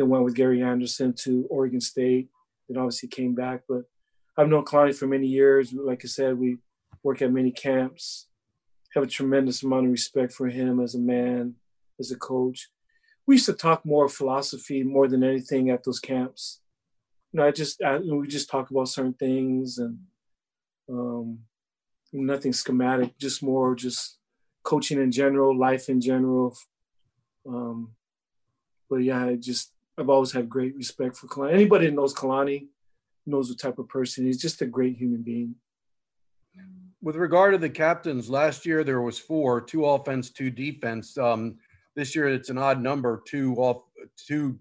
Then 0.00 0.08
went 0.08 0.24
with 0.24 0.34
Gary 0.34 0.62
Anderson 0.62 1.12
to 1.12 1.46
Oregon 1.50 1.78
State. 1.78 2.30
Then 2.66 2.78
obviously 2.78 3.10
came 3.10 3.34
back. 3.34 3.64
But 3.68 3.82
I've 4.34 4.48
known 4.48 4.64
Kalani 4.64 4.94
for 4.96 5.06
many 5.06 5.26
years. 5.26 5.74
Like 5.74 6.00
I 6.02 6.08
said, 6.08 6.38
we 6.38 6.56
work 7.02 7.20
at 7.20 7.30
many 7.30 7.50
camps. 7.50 8.26
Have 8.94 9.02
a 9.02 9.06
tremendous 9.06 9.62
amount 9.62 9.84
of 9.84 9.92
respect 9.92 10.32
for 10.32 10.48
him 10.48 10.80
as 10.80 10.94
a 10.94 10.98
man, 10.98 11.56
as 11.98 12.10
a 12.10 12.16
coach. 12.16 12.70
We 13.26 13.34
used 13.34 13.44
to 13.44 13.52
talk 13.52 13.84
more 13.84 14.08
philosophy 14.08 14.82
more 14.82 15.06
than 15.06 15.22
anything 15.22 15.68
at 15.68 15.84
those 15.84 16.00
camps. 16.00 16.60
You 17.30 17.40
know, 17.40 17.46
I 17.46 17.50
just 17.50 17.82
I, 17.82 17.98
we 17.98 18.26
just 18.26 18.48
talk 18.48 18.70
about 18.70 18.88
certain 18.88 19.12
things 19.12 19.76
and 19.76 19.98
um, 20.88 21.40
nothing 22.10 22.54
schematic, 22.54 23.18
just 23.18 23.42
more 23.42 23.74
just 23.74 24.16
coaching 24.62 24.98
in 24.98 25.12
general, 25.12 25.54
life 25.54 25.90
in 25.90 26.00
general. 26.00 26.56
Um, 27.46 27.90
but 28.88 29.02
yeah, 29.02 29.32
just 29.38 29.72
I've 30.00 30.08
always 30.08 30.32
had 30.32 30.48
great 30.48 30.74
respect 30.76 31.16
for 31.16 31.26
Kalani. 31.26 31.52
Anybody 31.52 31.86
that 31.86 31.94
knows 31.94 32.14
Kalani 32.14 32.68
knows 33.26 33.48
the 33.48 33.54
type 33.54 33.78
of 33.78 33.88
person 33.88 34.24
he's 34.24 34.40
just 34.40 34.62
a 34.62 34.66
great 34.66 34.96
human 34.96 35.22
being. 35.22 35.54
With 37.02 37.16
regard 37.16 37.52
to 37.52 37.58
the 37.58 37.70
captains, 37.70 38.28
last 38.28 38.66
year 38.66 38.84
there 38.84 39.00
was 39.00 39.18
four, 39.18 39.60
two 39.60 39.86
offense, 39.86 40.30
two 40.30 40.50
defense. 40.50 41.16
Um, 41.16 41.56
this 41.96 42.14
year 42.14 42.28
it's 42.28 42.50
an 42.50 42.58
odd 42.58 42.80
number, 42.80 43.22
two 43.26 43.54
off, 43.56 43.84
two 44.16 44.58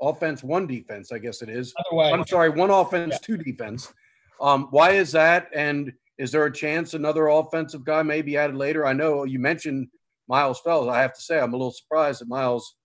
offense, 0.00 0.42
one 0.42 0.66
defense. 0.66 1.12
I 1.12 1.18
guess 1.18 1.42
it 1.42 1.48
is. 1.48 1.74
Otherwise, 1.86 2.12
I'm 2.12 2.26
sorry, 2.26 2.50
one 2.50 2.70
offense, 2.70 3.18
two 3.20 3.36
defense. 3.36 3.92
Um, 4.40 4.68
why 4.70 4.90
is 4.92 5.12
that? 5.12 5.48
And 5.54 5.92
is 6.18 6.32
there 6.32 6.44
a 6.44 6.52
chance 6.52 6.94
another 6.94 7.28
offensive 7.28 7.84
guy 7.84 8.02
may 8.02 8.22
be 8.22 8.36
added 8.36 8.56
later? 8.56 8.86
I 8.86 8.92
know 8.92 9.24
you 9.24 9.38
mentioned 9.38 9.88
Miles 10.28 10.60
Fells. 10.60 10.88
I 10.88 11.00
have 11.00 11.14
to 11.14 11.20
say 11.20 11.40
I'm 11.40 11.54
a 11.54 11.56
little 11.56 11.72
surprised 11.72 12.20
that 12.20 12.28
Miles 12.28 12.76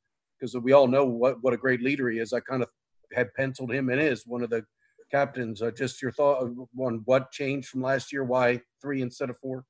because 0.51 0.63
we 0.63 0.73
all 0.73 0.87
know 0.87 1.05
what 1.05 1.41
what 1.41 1.53
a 1.53 1.57
great 1.57 1.81
leader 1.81 2.09
he 2.09 2.19
is. 2.19 2.33
I 2.33 2.39
kind 2.39 2.61
of 2.61 2.69
had 3.13 3.33
penciled 3.33 3.71
him 3.71 3.89
in 3.89 3.99
as 3.99 4.25
one 4.25 4.43
of 4.43 4.49
the 4.49 4.65
captains. 5.11 5.61
Uh, 5.61 5.71
just 5.71 6.01
your 6.01 6.11
thought 6.11 6.43
on 6.79 7.01
what 7.05 7.31
changed 7.31 7.69
from 7.69 7.81
last 7.81 8.11
year? 8.11 8.23
Why 8.23 8.61
three 8.81 9.01
instead 9.01 9.29
of 9.29 9.37
four? 9.39 9.65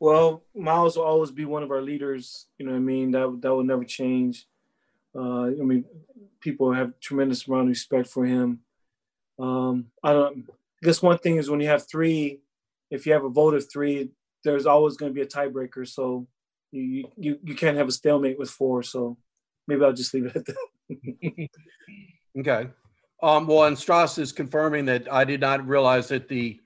Well, 0.00 0.44
Miles 0.54 0.96
will 0.96 1.04
always 1.04 1.32
be 1.32 1.44
one 1.44 1.62
of 1.62 1.70
our 1.70 1.82
leaders. 1.82 2.46
You 2.58 2.66
know 2.66 2.72
what 2.72 2.78
I 2.78 2.80
mean? 2.80 3.10
That 3.10 3.38
that 3.42 3.54
will 3.54 3.64
never 3.64 3.84
change. 3.84 4.46
Uh, 5.14 5.46
I 5.46 5.64
mean, 5.64 5.84
people 6.40 6.72
have 6.72 6.98
tremendous 7.00 7.46
amount 7.46 7.62
of 7.62 7.68
respect 7.68 8.08
for 8.08 8.24
him. 8.24 8.60
Um, 9.38 9.86
I 10.02 10.12
don't. 10.12 10.48
I 10.48 10.86
guess 10.86 11.02
one 11.02 11.18
thing 11.18 11.36
is 11.36 11.50
when 11.50 11.60
you 11.60 11.66
have 11.66 11.88
three, 11.88 12.40
if 12.88 13.04
you 13.04 13.12
have 13.12 13.24
a 13.24 13.28
vote 13.28 13.54
of 13.54 13.68
three, 13.68 14.10
there's 14.44 14.66
always 14.66 14.96
going 14.96 15.10
to 15.10 15.14
be 15.14 15.22
a 15.22 15.26
tiebreaker. 15.26 15.86
So 15.88 16.28
you 16.70 17.08
you 17.16 17.38
you 17.42 17.54
can't 17.54 17.76
have 17.76 17.88
a 17.88 17.92
stalemate 17.92 18.38
with 18.38 18.50
four. 18.50 18.82
So 18.82 19.16
maybe 19.66 19.84
I'll 19.84 19.92
just 19.92 20.14
leave 20.14 20.26
it 20.26 20.36
at 20.36 20.46
that. 20.46 21.48
okay. 22.38 22.68
Um, 23.22 23.46
well, 23.46 23.64
and 23.64 23.78
Strauss 23.78 24.18
is 24.18 24.32
confirming 24.32 24.84
that 24.86 25.12
I 25.12 25.24
did 25.24 25.40
not 25.40 25.66
realize 25.66 26.08
that 26.08 26.28
the 26.28 26.60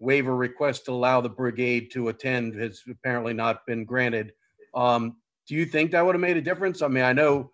waiver 0.00 0.34
request 0.34 0.86
to 0.86 0.92
allow 0.92 1.20
the 1.20 1.28
brigade 1.28 1.90
to 1.92 2.08
attend 2.08 2.54
has 2.54 2.82
apparently 2.90 3.34
not 3.34 3.66
been 3.66 3.84
granted. 3.84 4.32
Um, 4.74 5.16
do 5.46 5.54
you 5.54 5.66
think 5.66 5.90
that 5.90 6.04
would 6.04 6.14
have 6.14 6.20
made 6.20 6.38
a 6.38 6.42
difference? 6.42 6.80
I 6.80 6.88
mean, 6.88 7.04
I 7.04 7.12
know 7.12 7.50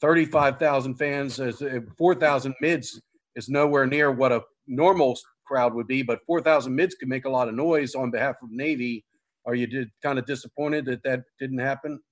35,000 0.00 0.94
fans, 0.94 1.40
uh, 1.40 1.80
4,000 1.96 2.54
mids 2.60 3.00
is 3.34 3.48
nowhere 3.48 3.86
near 3.86 4.12
what 4.12 4.30
a 4.30 4.44
normal 4.66 5.18
crowd 5.44 5.74
would 5.74 5.88
be, 5.88 6.02
but 6.02 6.20
4,000 6.26 6.74
mids 6.74 6.94
could 6.94 7.08
make 7.08 7.24
a 7.24 7.30
lot 7.30 7.48
of 7.48 7.54
noise 7.54 7.94
on 7.94 8.10
behalf 8.10 8.36
of 8.42 8.50
Navy. 8.52 9.04
Are 9.48 9.54
you 9.54 9.66
did, 9.66 9.90
kind 10.02 10.18
of 10.18 10.26
disappointed 10.26 10.84
that 10.84 11.02
that 11.04 11.24
didn't 11.40 11.60
happen? 11.60 12.02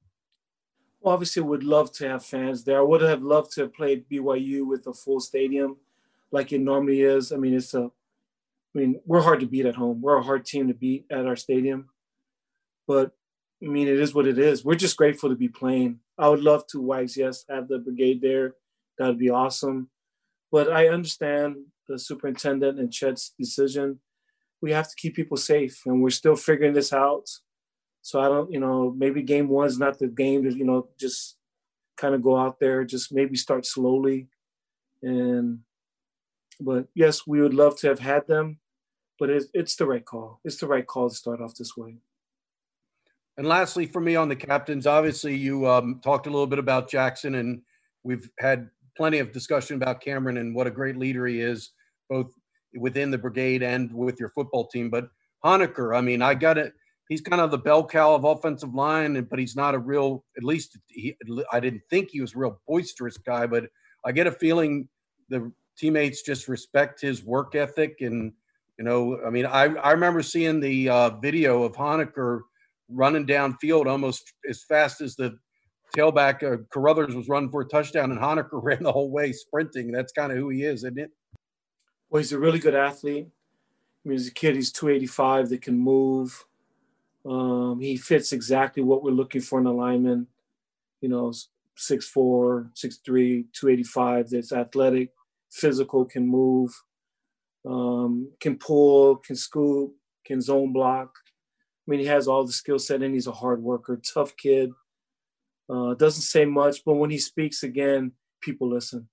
Well, 1.03 1.12
obviously, 1.12 1.42
would 1.42 1.64
love 1.64 1.92
to 1.92 2.09
have 2.09 2.25
fans 2.25 2.64
there. 2.64 2.79
I 2.79 2.83
would 2.83 3.03
have 3.03 3.22
loved 3.22 3.53
to 3.53 3.61
have 3.61 3.75
played 3.75 4.09
BYU 4.11 4.66
with 4.66 4.87
a 4.87 4.94
full 4.94 5.20
stadium, 5.20 5.77
like 6.31 6.51
it 6.53 6.62
normally 6.62 7.03
is. 7.03 7.33
I 7.33 7.37
mean, 7.37 7.53
it's 7.53 7.75
a, 7.75 7.85
I 7.85 8.79
mean, 8.79 9.03
we're 9.05 9.20
hard 9.20 9.40
to 9.40 9.46
beat 9.46 9.66
at 9.66 9.77
home. 9.77 10.01
We're 10.01 10.16
a 10.16 10.22
hard 10.22 10.46
team 10.46 10.66
to 10.68 10.75
beat 10.75 11.05
at 11.11 11.27
our 11.27 11.37
stadium, 11.37 11.90
but 12.88 13.12
I 13.62 13.66
mean, 13.66 13.87
it 13.87 14.01
is 14.01 14.14
what 14.14 14.27
it 14.27 14.38
is. 14.38 14.64
We're 14.64 14.75
just 14.75 14.96
grateful 14.96 15.29
to 15.29 15.37
be 15.37 15.49
playing. 15.49 16.01
I 16.16 16.31
would 16.31 16.40
love 16.40 16.66
to, 16.68 16.81
Wags, 16.81 17.18
yes, 17.18 17.44
have 17.51 17.68
the 17.68 17.81
brigade 17.81 18.22
there. 18.22 18.55
That 18.96 19.09
would 19.09 19.18
be 19.18 19.29
awesome. 19.29 19.90
But 20.51 20.72
I 20.72 20.88
understand 20.88 21.57
the 21.87 21.99
superintendent 21.99 22.79
and 22.79 22.90
Chet's 22.90 23.35
decision. 23.38 24.01
We 24.62 24.72
have 24.72 24.88
to 24.88 24.96
keep 24.96 25.14
people 25.14 25.36
safe, 25.36 25.82
and 25.86 26.02
we're 26.02 26.10
still 26.10 26.36
figuring 26.36 26.72
this 26.72 26.92
out. 26.92 27.28
So 28.02 28.20
I 28.20 28.28
don't, 28.28 28.52
you 28.52 28.60
know, 28.60 28.94
maybe 28.96 29.22
game 29.22 29.48
one's 29.48 29.78
not 29.78 29.98
the 29.98 30.08
game 30.08 30.44
to, 30.44 30.56
you 30.56 30.64
know, 30.64 30.88
just 30.98 31.36
kind 31.96 32.14
of 32.14 32.22
go 32.22 32.36
out 32.36 32.60
there, 32.60 32.84
just 32.84 33.12
maybe 33.12 33.36
start 33.36 33.66
slowly. 33.66 34.28
And, 35.02 35.60
but 36.60 36.86
yes, 36.94 37.26
we 37.26 37.40
would 37.40 37.54
love 37.54 37.76
to 37.78 37.88
have 37.88 37.98
had 37.98 38.26
them, 38.28 38.60
but 39.18 39.28
it's, 39.28 39.46
it's 39.52 39.76
the 39.76 39.86
right 39.86 40.04
call. 40.04 40.40
It's 40.44 40.58
the 40.58 40.68
right 40.68 40.86
call 40.86 41.08
to 41.08 41.14
start 41.14 41.40
off 41.40 41.56
this 41.56 41.76
way. 41.76 41.96
And 43.36 43.46
lastly, 43.46 43.86
for 43.86 44.00
me 44.00 44.16
on 44.16 44.28
the 44.28 44.36
captains, 44.36 44.86
obviously 44.86 45.36
you 45.36 45.68
um, 45.68 46.00
talked 46.02 46.26
a 46.26 46.30
little 46.30 46.46
bit 46.46 46.58
about 46.58 46.88
Jackson, 46.88 47.34
and 47.34 47.60
we've 48.04 48.30
had 48.38 48.70
plenty 48.96 49.18
of 49.18 49.32
discussion 49.32 49.76
about 49.76 50.00
Cameron 50.00 50.38
and 50.38 50.54
what 50.54 50.66
a 50.66 50.70
great 50.70 50.96
leader 50.96 51.26
he 51.26 51.40
is, 51.40 51.72
both 52.08 52.32
within 52.76 53.10
the 53.10 53.18
brigade 53.18 53.62
and 53.62 53.92
with 53.92 54.20
your 54.20 54.30
football 54.30 54.66
team. 54.66 54.90
But 54.90 55.08
Honaker, 55.44 55.96
I 55.96 56.00
mean, 56.00 56.22
I 56.22 56.34
got 56.34 56.58
it 56.58 56.72
he's 57.08 57.20
kind 57.20 57.40
of 57.40 57.50
the 57.50 57.58
bell 57.58 57.86
cow 57.86 58.14
of 58.14 58.24
offensive 58.24 58.74
line, 58.74 59.22
but 59.30 59.38
he's 59.38 59.56
not 59.56 59.74
a 59.74 59.78
real. 59.78 60.24
At 60.36 60.44
least 60.44 60.76
he, 60.88 61.16
I 61.52 61.60
didn't 61.60 61.82
think 61.88 62.10
he 62.10 62.20
was 62.20 62.34
a 62.34 62.38
real 62.38 62.60
boisterous 62.66 63.16
guy, 63.16 63.46
but 63.46 63.66
I 64.04 64.12
get 64.12 64.26
a 64.26 64.32
feeling 64.32 64.88
the 65.28 65.52
teammates 65.76 66.22
just 66.22 66.48
respect 66.48 67.00
his 67.00 67.24
work 67.24 67.54
ethic 67.54 67.96
and 68.00 68.32
you 68.78 68.84
know 68.84 69.18
i 69.26 69.30
mean 69.30 69.46
i, 69.46 69.64
I 69.64 69.92
remember 69.92 70.22
seeing 70.22 70.60
the 70.60 70.88
uh, 70.88 71.10
video 71.10 71.64
of 71.64 71.74
honaker 71.74 72.40
running 72.88 73.26
downfield 73.26 73.86
almost 73.86 74.32
as 74.48 74.64
fast 74.64 75.00
as 75.00 75.16
the 75.16 75.38
tailback 75.96 76.42
uh, 76.42 76.62
Carothers 76.74 77.14
was 77.14 77.28
running 77.28 77.50
for 77.50 77.62
a 77.62 77.68
touchdown 77.68 78.10
and 78.10 78.20
honaker 78.20 78.48
ran 78.62 78.82
the 78.82 78.92
whole 78.92 79.10
way 79.10 79.32
sprinting 79.32 79.92
that's 79.92 80.12
kind 80.12 80.32
of 80.32 80.38
who 80.38 80.48
he 80.48 80.62
is 80.62 80.84
isn't 80.84 80.98
it 80.98 81.10
well 82.10 82.20
he's 82.20 82.32
a 82.32 82.38
really 82.38 82.58
good 82.58 82.74
athlete 82.74 83.28
I 84.04 84.08
mean, 84.08 84.16
as 84.16 84.28
a 84.28 84.32
kid 84.32 84.56
he's 84.56 84.72
285 84.72 85.50
that 85.50 85.62
can 85.62 85.78
move 85.78 86.46
um, 87.26 87.80
he 87.80 87.96
fits 87.96 88.32
exactly 88.32 88.82
what 88.82 89.02
we're 89.02 89.10
looking 89.10 89.40
for 89.40 89.58
in 89.58 89.66
a 89.66 89.72
lineman. 89.72 90.28
You 91.00 91.08
know, 91.08 91.32
6'4, 91.76 92.70
6'3, 92.72 93.44
285, 93.52 94.30
that's 94.30 94.52
athletic, 94.52 95.10
physical, 95.50 96.04
can 96.04 96.26
move, 96.26 96.70
um, 97.66 98.30
can 98.40 98.57
pull, 98.57 99.16
can 99.16 99.36
scoop, 99.36 99.92
can 100.24 100.40
zone 100.40 100.72
block. 100.72 101.12
I 101.86 101.90
mean, 101.90 102.00
he 102.00 102.07
has 102.07 102.28
all 102.28 102.44
the 102.44 102.52
skill 102.52 102.78
set 102.78 103.02
and 103.02 103.14
he's 103.14 103.26
a 103.26 103.32
hard 103.32 103.62
worker, 103.62 104.00
tough 104.14 104.36
kid. 104.36 104.70
Uh, 105.68 105.94
doesn't 105.94 106.22
say 106.22 106.44
much, 106.44 106.84
but 106.84 106.94
when 106.94 107.11
he 107.11 107.18
speaks 107.18 107.64
again, 107.64 108.12
people 108.40 108.70
listen. 108.70 109.09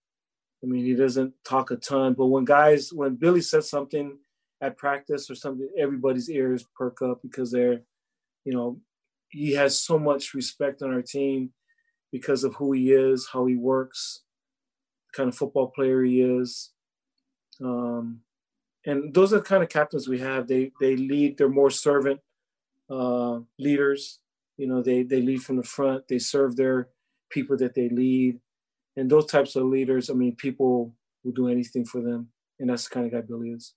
I 0.63 0.65
mean, 0.65 0.85
he 0.85 0.95
doesn't 0.95 1.33
talk 1.43 1.71
a 1.71 1.75
ton, 1.75 2.13
but 2.13 2.27
when 2.27 2.45
guys, 2.45 2.93
when 2.93 3.15
Billy 3.15 3.41
says 3.41 3.69
something 3.69 4.17
at 4.61 4.77
practice 4.77 5.29
or 5.29 5.35
something, 5.35 5.67
everybody's 5.77 6.29
ears 6.29 6.65
perk 6.77 7.01
up 7.01 7.21
because 7.21 7.51
they're 7.51 7.81
you 8.45 8.53
know, 8.53 8.79
he 9.29 9.53
has 9.53 9.79
so 9.79 9.97
much 9.97 10.33
respect 10.33 10.81
on 10.81 10.93
our 10.93 11.01
team 11.01 11.51
because 12.11 12.43
of 12.43 12.55
who 12.55 12.71
he 12.73 12.91
is, 12.91 13.29
how 13.31 13.45
he 13.45 13.55
works, 13.55 14.21
kind 15.13 15.29
of 15.29 15.35
football 15.35 15.67
player 15.67 16.03
he 16.03 16.21
is. 16.21 16.71
Um, 17.61 18.21
and 18.85 19.13
those 19.13 19.33
are 19.33 19.37
the 19.37 19.43
kind 19.43 19.63
of 19.63 19.69
captains 19.69 20.07
we 20.07 20.19
have. 20.19 20.47
They 20.47 20.71
they 20.79 20.95
lead. 20.97 21.37
They're 21.37 21.49
more 21.49 21.71
servant 21.71 22.19
uh, 22.89 23.39
leaders. 23.57 24.19
You 24.57 24.67
know, 24.67 24.83
they 24.83 25.03
they 25.03 25.21
lead 25.21 25.41
from 25.41 25.55
the 25.55 25.63
front. 25.63 26.07
They 26.07 26.19
serve 26.19 26.55
their 26.55 26.89
people 27.29 27.57
that 27.57 27.75
they 27.75 27.89
lead, 27.89 28.39
and 28.95 29.09
those 29.09 29.25
types 29.25 29.55
of 29.55 29.65
leaders. 29.65 30.09
I 30.09 30.13
mean, 30.13 30.35
people 30.35 30.93
will 31.23 31.31
do 31.31 31.47
anything 31.47 31.85
for 31.85 32.01
them, 32.01 32.29
and 32.59 32.69
that's 32.69 32.87
the 32.87 32.93
kind 32.93 33.05
of 33.05 33.11
guy 33.11 33.21
Billy 33.21 33.49
is. 33.49 33.73